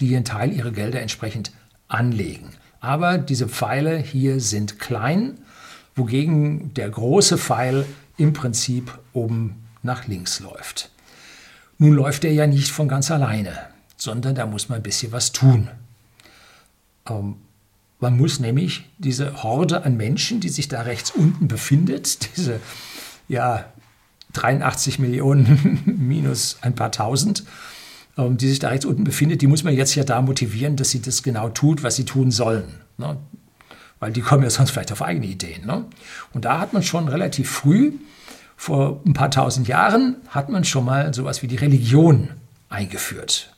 [0.00, 1.52] die einen Teil ihrer Gelder entsprechend
[1.88, 2.50] anlegen.
[2.80, 5.38] Aber diese Pfeile hier sind klein,
[5.94, 10.90] wogegen der große Pfeil im Prinzip oben nach links läuft.
[11.78, 13.58] Nun läuft er ja nicht von ganz alleine,
[13.96, 15.68] sondern da muss man ein bisschen was tun.
[17.08, 17.36] Ähm,
[17.98, 22.60] man muss nämlich diese Horde an Menschen, die sich da rechts unten befindet, diese
[23.28, 23.64] ja,
[24.34, 27.44] 83 Millionen minus ein paar tausend,
[28.16, 31.02] die sich da rechts unten befindet, die muss man jetzt ja da motivieren, dass sie
[31.02, 32.64] das genau tut, was sie tun sollen.
[32.96, 33.18] Ne?
[34.00, 35.66] Weil die kommen ja sonst vielleicht auf eigene Ideen.
[35.66, 35.84] Ne?
[36.32, 37.92] Und da hat man schon relativ früh,
[38.56, 42.30] vor ein paar tausend Jahren, hat man schon mal sowas wie die Religion
[42.70, 43.54] eingeführt.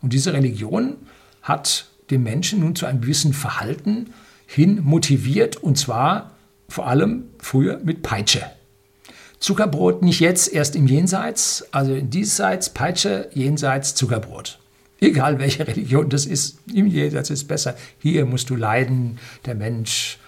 [0.00, 0.94] Und diese Religion
[1.42, 4.10] hat den Menschen nun zu einem gewissen Verhalten
[4.46, 6.30] hin motiviert und zwar
[6.68, 8.44] vor allem früher mit Peitsche.
[9.38, 14.58] Zuckerbrot nicht jetzt, erst im Jenseits, also in diesseits Peitsche, jenseits Zuckerbrot.
[15.00, 17.76] Egal welche Religion das ist, im Jenseits ist besser.
[17.98, 20.18] Hier musst du leiden, der Mensch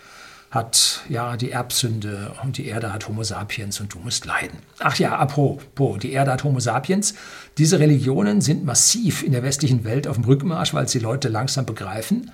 [0.51, 4.59] hat ja die Erbsünde und die Erde hat Homo sapiens und du musst leiden.
[4.79, 7.14] Ach ja, apropos, die Erde hat Homo sapiens.
[7.59, 11.66] Diese Religionen sind massiv in der westlichen Welt auf dem Rückmarsch, weil sie Leute langsam
[11.66, 12.31] begreifen.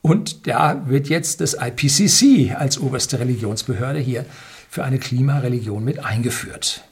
[0.00, 4.24] Und da wird jetzt das IPCC als oberste Religionsbehörde hier
[4.74, 6.82] für eine Klimareligion mit eingeführt.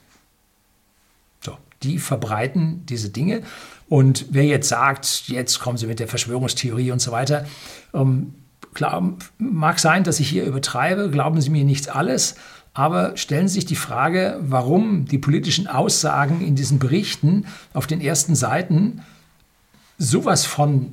[1.41, 3.43] So, die verbreiten diese Dinge.
[3.89, 7.45] Und wer jetzt sagt, jetzt kommen sie mit der Verschwörungstheorie und so weiter,
[7.93, 8.35] ähm,
[8.73, 12.37] klar, mag sein, dass ich hier übertreibe, glauben Sie mir nicht alles,
[12.73, 18.01] aber stellen Sie sich die Frage, warum die politischen Aussagen in diesen Berichten auf den
[18.01, 19.03] ersten Seiten
[19.99, 20.93] sowas von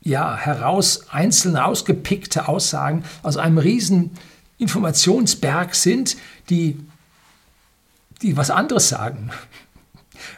[0.00, 4.12] ja, heraus einzeln ausgepickte Aussagen aus einem riesen
[4.58, 6.16] Informationsberg sind,
[6.50, 6.78] die,
[8.22, 9.30] die was anderes sagen.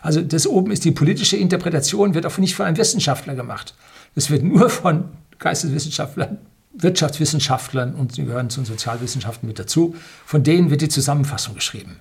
[0.02, 3.74] Also das oben ist die politische Interpretation, wird auch nicht von einem Wissenschaftler gemacht.
[4.14, 5.04] Es wird nur von
[5.38, 6.38] Geisteswissenschaftlern,
[6.72, 9.94] Wirtschaftswissenschaftlern und sie gehören zu den Sozialwissenschaften mit dazu.
[10.24, 12.00] Von denen wird die Zusammenfassung geschrieben.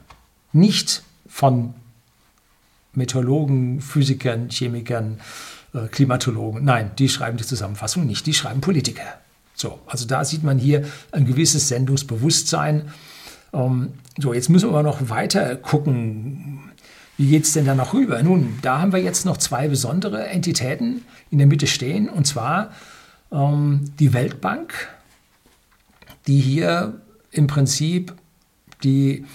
[0.54, 1.74] Nicht von
[2.94, 5.20] Meteorologen, Physikern, Chemikern,
[5.74, 6.64] äh, Klimatologen.
[6.64, 9.20] Nein, die schreiben die Zusammenfassung nicht, die schreiben Politiker.
[9.56, 12.92] So, also da sieht man hier ein gewisses Sendungsbewusstsein.
[13.54, 16.72] Ähm, so, jetzt müssen wir noch weiter gucken.
[17.18, 18.22] Wie geht es denn da noch rüber?
[18.22, 22.72] Nun, da haben wir jetzt noch zwei besondere Entitäten in der Mitte stehen, und zwar
[23.32, 24.90] ähm, die Weltbank,
[26.28, 28.14] die hier im Prinzip
[28.84, 29.26] die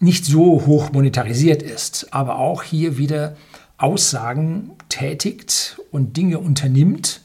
[0.00, 3.36] nicht so hoch monetarisiert ist, aber auch hier wieder
[3.78, 7.22] Aussagen tätigt und Dinge unternimmt,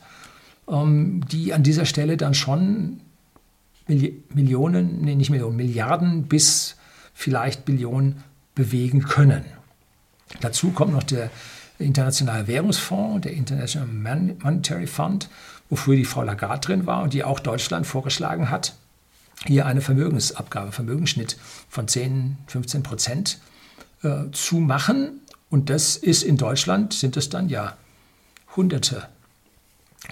[0.71, 3.01] die an dieser Stelle dann schon
[3.87, 6.75] Millionen, nee, nicht Millionen, Milliarden bis
[7.13, 9.43] vielleicht Billionen bewegen können.
[10.41, 11.31] Dazu kommt noch der
[11.79, 15.29] Internationale Währungsfonds, der International Monetary Fund,
[15.69, 18.75] wofür die Frau Lagarde drin war und die auch Deutschland vorgeschlagen hat,
[19.45, 21.37] hier eine Vermögensabgabe, Vermögensschnitt
[21.69, 23.39] von 10, 15 Prozent
[24.03, 25.21] äh, zu machen.
[25.49, 27.75] Und das ist in Deutschland, sind es dann ja
[28.55, 29.07] Hunderte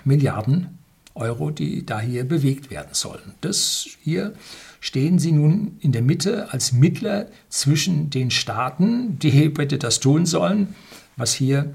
[0.05, 0.77] Milliarden
[1.15, 3.33] Euro, die da hier bewegt werden sollen.
[3.41, 4.33] Das hier
[4.79, 10.25] stehen sie nun in der Mitte als Mittler zwischen den Staaten, die bitte das tun
[10.25, 10.75] sollen,
[11.15, 11.73] was hier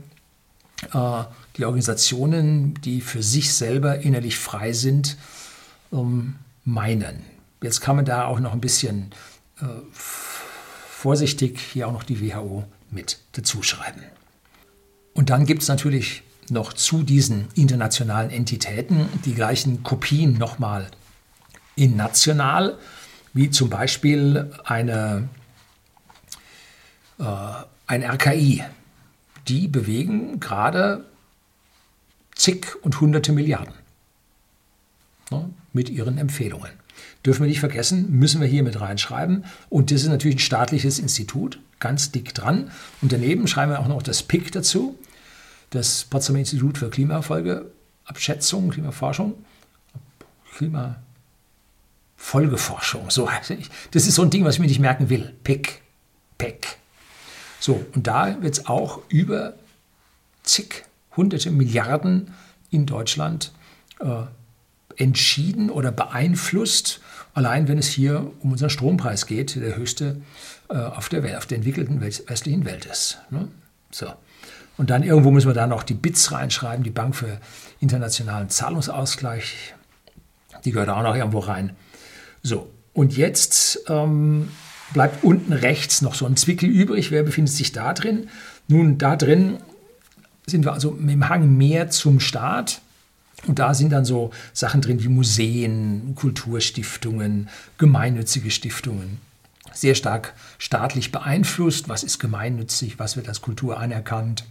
[0.93, 1.25] äh,
[1.57, 5.17] die Organisationen, die für sich selber innerlich frei sind,
[5.93, 7.23] ähm, meinen.
[7.63, 9.11] Jetzt kann man da auch noch ein bisschen
[9.61, 14.03] äh, vorsichtig hier auch noch die WHO mit dazu schreiben.
[15.15, 16.23] Und dann gibt es natürlich
[16.53, 20.91] noch zu diesen internationalen Entitäten die gleichen Kopien nochmal
[21.75, 22.79] in national,
[23.33, 25.29] wie zum Beispiel eine,
[27.19, 27.25] äh,
[27.87, 28.63] ein RKI.
[29.49, 31.05] Die bewegen gerade
[32.35, 33.75] zig und hunderte Milliarden
[35.31, 36.71] ne, mit ihren Empfehlungen.
[37.25, 39.45] Dürfen wir nicht vergessen, müssen wir hier mit reinschreiben.
[39.69, 42.71] Und das ist natürlich ein staatliches Institut, ganz dick dran.
[43.01, 44.99] Und daneben schreiben wir auch noch das PIC dazu,
[45.73, 49.35] das Potsdamer Institut für Klimafolgeabschätzung, Klimaforschung,
[50.57, 53.69] Klimafolgeforschung, so heißt es.
[53.91, 55.35] Das ist so ein Ding, was ich mir nicht merken will.
[55.43, 55.81] PIC,
[56.39, 56.77] PIC.
[57.59, 59.55] So, und da wird es auch über
[60.43, 60.85] zig,
[61.17, 62.35] hunderte Milliarden
[62.71, 63.53] in Deutschland
[64.01, 64.25] äh,
[64.97, 67.01] entschieden oder beeinflusst,
[67.33, 70.21] allein wenn es hier um unseren Strompreis geht, der höchste
[70.69, 73.23] äh, auf, der Welt, auf der entwickelten westlichen Welt ist.
[73.31, 73.49] Ne?
[73.91, 74.13] So.
[74.77, 77.39] Und dann irgendwo müssen wir da noch die BITS reinschreiben, die Bank für
[77.81, 79.75] internationalen Zahlungsausgleich.
[80.65, 81.77] Die gehört auch noch irgendwo rein.
[82.43, 84.49] So, und jetzt ähm,
[84.93, 87.11] bleibt unten rechts noch so ein Zwickel übrig.
[87.11, 88.29] Wer befindet sich da drin?
[88.69, 89.59] Nun, da drin
[90.47, 92.81] sind wir also dem Hang mehr zum Staat.
[93.47, 99.19] Und da sind dann so Sachen drin wie Museen, Kulturstiftungen, gemeinnützige Stiftungen.
[99.73, 101.89] Sehr stark staatlich beeinflusst.
[101.89, 102.99] Was ist gemeinnützig?
[102.99, 104.45] Was wird als Kultur anerkannt?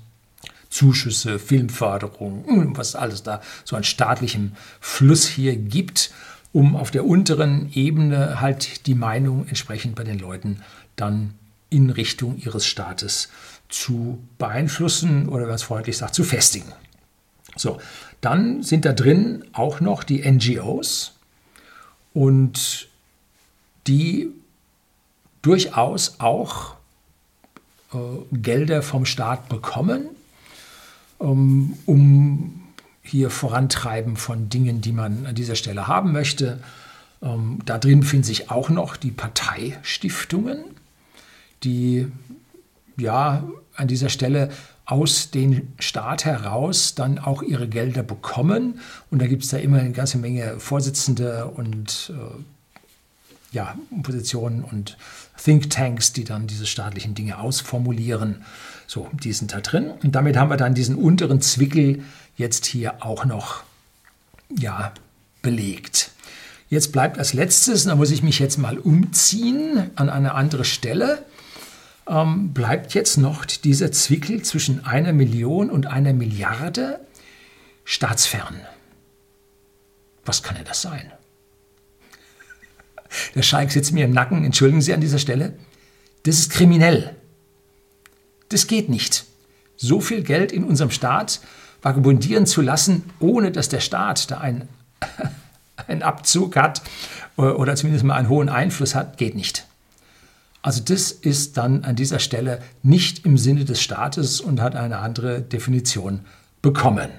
[0.72, 6.12] Zuschüsse, Filmförderung, was alles da so an staatlichem Fluss hier gibt,
[6.54, 10.62] um auf der unteren Ebene halt die Meinung entsprechend bei den Leuten
[10.96, 11.36] dann
[11.70, 13.30] in Richtung ihres Staates
[13.70, 16.72] zu beeinflussen oder was freundlich sagt, zu festigen.
[17.56, 17.80] So,
[18.22, 21.14] dann sind da drin auch noch die NGOs
[22.14, 22.88] und
[23.88, 24.30] die
[25.42, 26.76] durchaus auch
[27.94, 27.98] äh,
[28.32, 30.10] Gelder vom Staat bekommen,
[31.22, 32.62] um
[33.04, 36.60] hier Vorantreiben von Dingen, die man an dieser Stelle haben möchte.
[37.22, 40.64] Ähm, da drin finden sich auch noch die Parteistiftungen,
[41.64, 42.08] die
[42.98, 43.44] ja
[43.76, 44.50] an dieser Stelle
[44.86, 48.80] aus dem Staat heraus dann auch ihre Gelder bekommen.
[49.10, 54.98] Und da gibt es da immer eine ganze Menge Vorsitzende und äh, ja, Positionen und
[55.42, 58.44] Thinktanks, die dann diese staatlichen Dinge ausformulieren.
[58.94, 59.92] So, die sind da drin.
[60.04, 62.04] Und damit haben wir dann diesen unteren Zwickel
[62.36, 63.64] jetzt hier auch noch
[64.50, 64.94] ja,
[65.42, 66.12] belegt.
[66.68, 71.24] Jetzt bleibt als letztes, da muss ich mich jetzt mal umziehen an eine andere Stelle
[72.06, 77.00] ähm, bleibt jetzt noch dieser Zwickel zwischen einer Million und einer Milliarde
[77.86, 78.60] staatsfern.
[80.26, 81.14] Was kann denn das sein?
[83.36, 85.54] Der Scheik sitzt mir im Nacken, entschuldigen Sie an dieser Stelle.
[86.24, 87.16] Das ist kriminell.
[88.52, 89.26] Das geht nicht.
[89.78, 91.40] So viel Geld in unserem Staat
[91.82, 94.68] vagabundieren zu lassen, ohne dass der Staat da einen,
[95.88, 96.82] einen Abzug hat
[97.38, 99.66] oder zumindest mal einen hohen Einfluss hat, geht nicht.
[100.62, 104.98] Also das ist dann an dieser Stelle nicht im Sinne des Staates und hat eine
[104.98, 106.20] andere Definition
[106.62, 107.10] bekommen.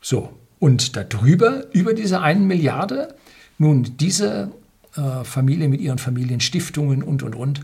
[0.00, 3.14] So, und darüber, über diese 1 Milliarde,
[3.58, 4.52] nun diese
[4.96, 7.62] äh, Familie mit ihren Familienstiftungen und, und, und,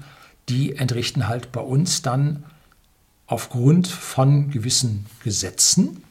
[0.48, 2.44] die entrichten halt bei uns dann
[3.26, 6.04] aufgrund von gewissen Gesetzen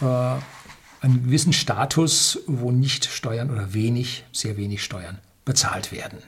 [0.00, 6.18] äh, einen gewissen Status, wo nicht Steuern oder wenig, sehr wenig Steuern bezahlt werden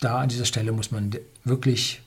[0.00, 1.10] da an dieser Stelle muss man
[1.44, 2.02] wirklich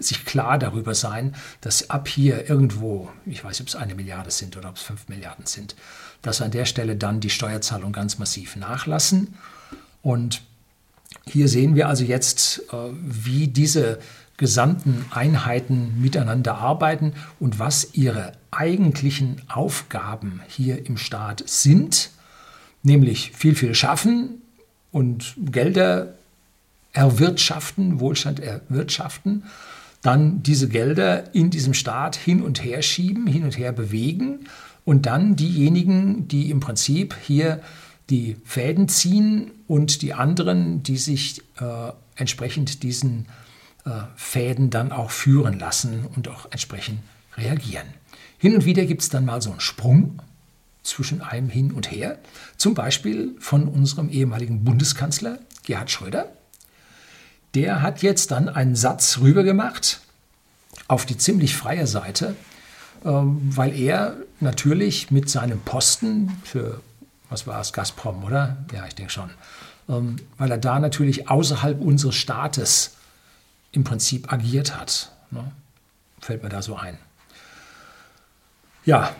[0.00, 4.56] sich klar darüber sein, dass ab hier irgendwo, ich weiß ob es eine Milliarde sind
[4.56, 5.74] oder ob es fünf Milliarden sind,
[6.20, 9.34] dass an der Stelle dann die Steuerzahlungen ganz massiv nachlassen.
[10.02, 10.42] Und
[11.26, 13.98] hier sehen wir also jetzt, äh, wie diese
[14.36, 22.10] gesamten Einheiten miteinander arbeiten und was ihre eigentlichen Aufgaben hier im Staat sind,
[22.82, 24.42] nämlich viel, viel schaffen
[24.92, 26.14] und Gelder
[26.92, 29.44] erwirtschaften, Wohlstand erwirtschaften,
[30.02, 34.46] dann diese Gelder in diesem Staat hin und her schieben, hin und her bewegen
[34.84, 37.60] und dann diejenigen, die im Prinzip hier
[38.10, 43.26] die Fäden ziehen und die anderen, die sich äh, entsprechend diesen
[43.84, 47.00] äh, Fäden dann auch führen lassen und auch entsprechend
[47.36, 47.86] reagieren.
[48.38, 50.22] Hin und wieder gibt es dann mal so einen Sprung
[50.82, 52.18] zwischen einem hin und her,
[52.56, 56.32] zum Beispiel von unserem ehemaligen Bundeskanzler Gerhard Schröder,
[57.54, 60.00] der hat jetzt dann einen Satz rübergemacht
[60.86, 62.34] auf die ziemlich freie Seite,
[63.04, 66.80] ähm, weil er natürlich mit seinem Posten für,
[67.30, 68.56] was war es, Gazprom, oder?
[68.72, 69.30] Ja, ich denke schon.
[69.88, 72.96] Ähm, weil er da natürlich außerhalb unseres Staates
[73.72, 75.12] im Prinzip agiert hat.
[75.30, 75.50] Ne?
[76.20, 76.98] Fällt mir da so ein.
[78.84, 79.14] Ja,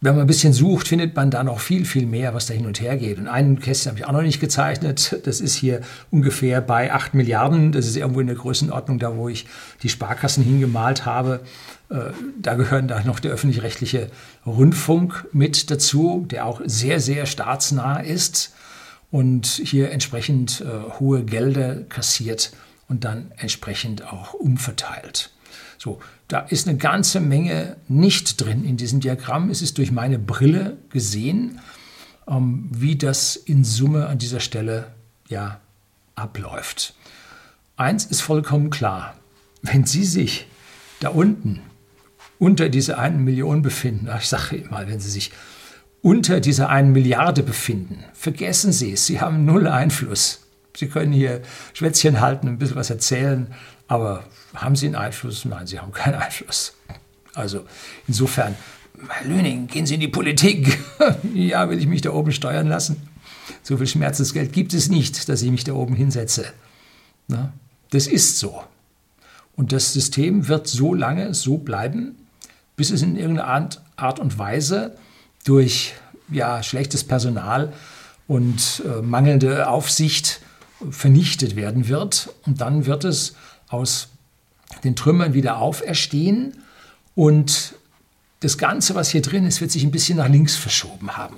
[0.00, 2.66] wenn man ein bisschen sucht, findet man da noch viel, viel mehr, was da hin
[2.66, 3.18] und her geht.
[3.18, 5.20] Und einen Kästchen habe ich auch noch nicht gezeichnet.
[5.24, 5.80] Das ist hier
[6.10, 7.72] ungefähr bei 8 Milliarden.
[7.72, 9.46] Das ist irgendwo in der Größenordnung da, wo ich
[9.82, 11.40] die Sparkassen hingemalt habe.
[11.88, 14.10] Äh, da gehören da noch der öffentlich-rechtliche
[14.44, 18.54] Rundfunk mit dazu, der auch sehr, sehr staatsnah ist
[19.10, 22.52] und hier entsprechend äh, hohe Gelder kassiert
[22.88, 25.30] und dann entsprechend auch umverteilt.
[25.78, 29.50] So, da ist eine ganze Menge nicht drin in diesem Diagramm.
[29.50, 31.60] Es ist durch meine Brille gesehen,
[32.28, 34.92] ähm, wie das in Summe an dieser Stelle
[35.28, 35.60] ja
[36.14, 36.94] abläuft.
[37.76, 39.14] Eins ist vollkommen klar,
[39.62, 40.46] wenn Sie sich
[41.00, 41.60] da unten
[42.38, 45.30] unter dieser einen Million befinden, ich sage mal, wenn Sie sich
[46.02, 50.42] unter dieser einen Milliarde befinden, vergessen Sie es, Sie haben null Einfluss.
[50.76, 51.40] Sie können hier
[51.72, 53.54] Schwätzchen halten, ein bisschen was erzählen,
[53.88, 54.24] aber
[54.56, 55.44] haben Sie einen Einfluss?
[55.44, 56.74] Nein, Sie haben keinen Einfluss.
[57.34, 57.66] Also
[58.08, 58.56] insofern,
[59.08, 60.78] Herr Lüning, gehen Sie in die Politik.
[61.34, 63.08] ja, will ich mich da oben steuern lassen?
[63.62, 66.46] So viel Schmerzensgeld gibt es nicht, dass ich mich da oben hinsetze.
[67.28, 67.52] Na,
[67.90, 68.62] das ist so.
[69.54, 72.16] Und das System wird so lange so bleiben,
[72.76, 74.96] bis es in irgendeiner Art und Weise
[75.44, 75.94] durch
[76.30, 77.72] ja, schlechtes Personal
[78.26, 80.40] und äh, mangelnde Aufsicht
[80.90, 82.34] vernichtet werden wird.
[82.44, 83.34] Und dann wird es
[83.68, 84.08] aus
[84.84, 86.54] den Trümmern wieder auferstehen
[87.14, 87.74] und
[88.40, 91.36] das Ganze, was hier drin ist, wird sich ein bisschen nach links verschoben haben.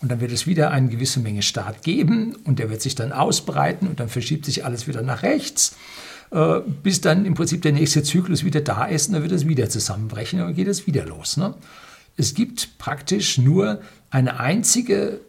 [0.00, 3.12] Und dann wird es wieder eine gewisse Menge Staat geben und der wird sich dann
[3.12, 5.76] ausbreiten und dann verschiebt sich alles wieder nach rechts,
[6.30, 9.48] äh, bis dann im Prinzip der nächste Zyklus wieder da ist und dann wird es
[9.48, 11.38] wieder zusammenbrechen und dann geht es wieder los.
[11.38, 11.54] Ne?
[12.16, 13.80] Es gibt praktisch nur
[14.10, 15.20] eine einzige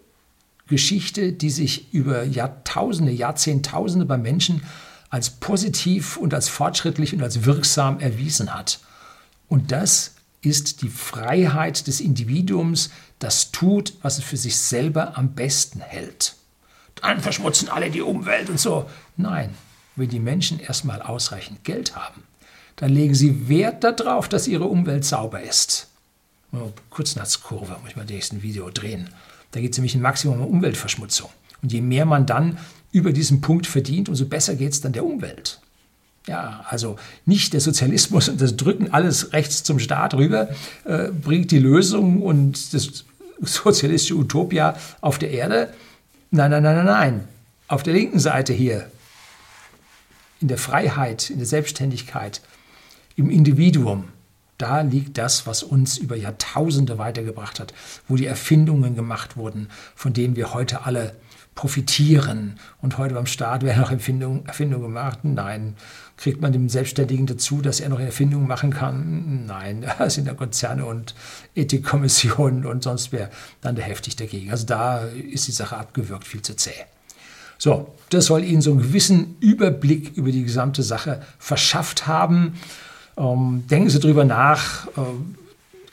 [0.68, 4.64] Geschichte, die sich über Jahrtausende, Jahrzehntausende bei Menschen
[5.10, 8.80] als positiv und als fortschrittlich und als wirksam erwiesen hat.
[9.48, 15.34] Und das ist die Freiheit des Individuums, das tut, was es für sich selber am
[15.34, 16.36] besten hält.
[16.96, 18.90] Dann verschmutzen alle die Umwelt und so.
[19.18, 19.54] Nein,
[19.96, 22.24] wenn die Menschen erstmal ausreichend Geld haben,
[22.76, 25.88] dann legen sie Wert darauf, dass ihre Umwelt sauber ist.
[26.90, 29.10] Kurznatzkurve, muss ich mal nächsten Video drehen.
[29.52, 31.30] Da geht es nämlich ein Maximum an Umweltverschmutzung.
[31.62, 32.58] Und je mehr man dann
[32.96, 35.60] über diesen Punkt verdient, umso besser geht es dann der Umwelt.
[36.28, 40.48] Ja, also nicht der Sozialismus und das Drücken alles rechts zum Staat rüber
[40.86, 43.04] äh, bringt die Lösung und das
[43.42, 45.74] sozialistische Utopia auf der Erde.
[46.32, 47.28] Nein, nein, nein, nein, nein.
[47.68, 48.90] Auf der linken Seite hier,
[50.40, 52.40] in der Freiheit, in der Selbstständigkeit,
[53.18, 54.06] im Individuum,
[54.58, 57.74] da liegt das, was uns über Jahrtausende weitergebracht hat,
[58.08, 61.14] wo die Erfindungen gemacht wurden, von denen wir heute alle
[61.56, 62.60] profitieren.
[62.82, 65.20] Und heute beim Staat werden noch Erfindungen Erfindung gemacht.
[65.24, 65.76] Nein.
[66.18, 69.46] Kriegt man dem Selbstständigen dazu, dass er noch Erfindungen machen kann?
[69.46, 69.86] Nein.
[69.98, 71.16] Da sind ja Konzerne und
[71.56, 73.30] Ethikkommissionen und sonst wer
[73.62, 74.52] dann da heftig dagegen.
[74.52, 76.72] Also da ist die Sache abgewürgt, viel zu zäh.
[77.58, 82.56] So, das soll Ihnen so einen gewissen Überblick über die gesamte Sache verschafft haben.
[83.18, 84.88] Ähm, denken Sie darüber nach.
[84.98, 85.36] Ähm,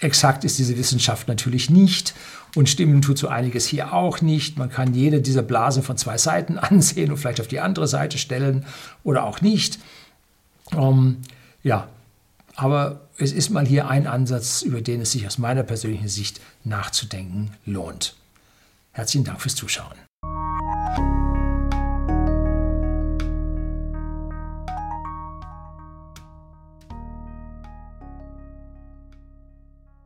[0.01, 2.15] exakt ist diese Wissenschaft natürlich nicht.
[2.55, 4.59] Und stimmen tut so einiges hier auch nicht.
[4.59, 8.19] Man kann jede dieser Blasen von zwei Seiten ansehen und vielleicht auf die andere Seite
[8.19, 8.67] stellen
[9.05, 9.79] oder auch nicht.
[10.73, 11.19] Ähm,
[11.63, 11.89] ja,
[12.57, 16.41] aber es ist mal hier ein Ansatz, über den es sich aus meiner persönlichen Sicht
[16.65, 18.17] nachzudenken lohnt.
[18.93, 19.97] Herzlichen Dank fürs Zuschauen.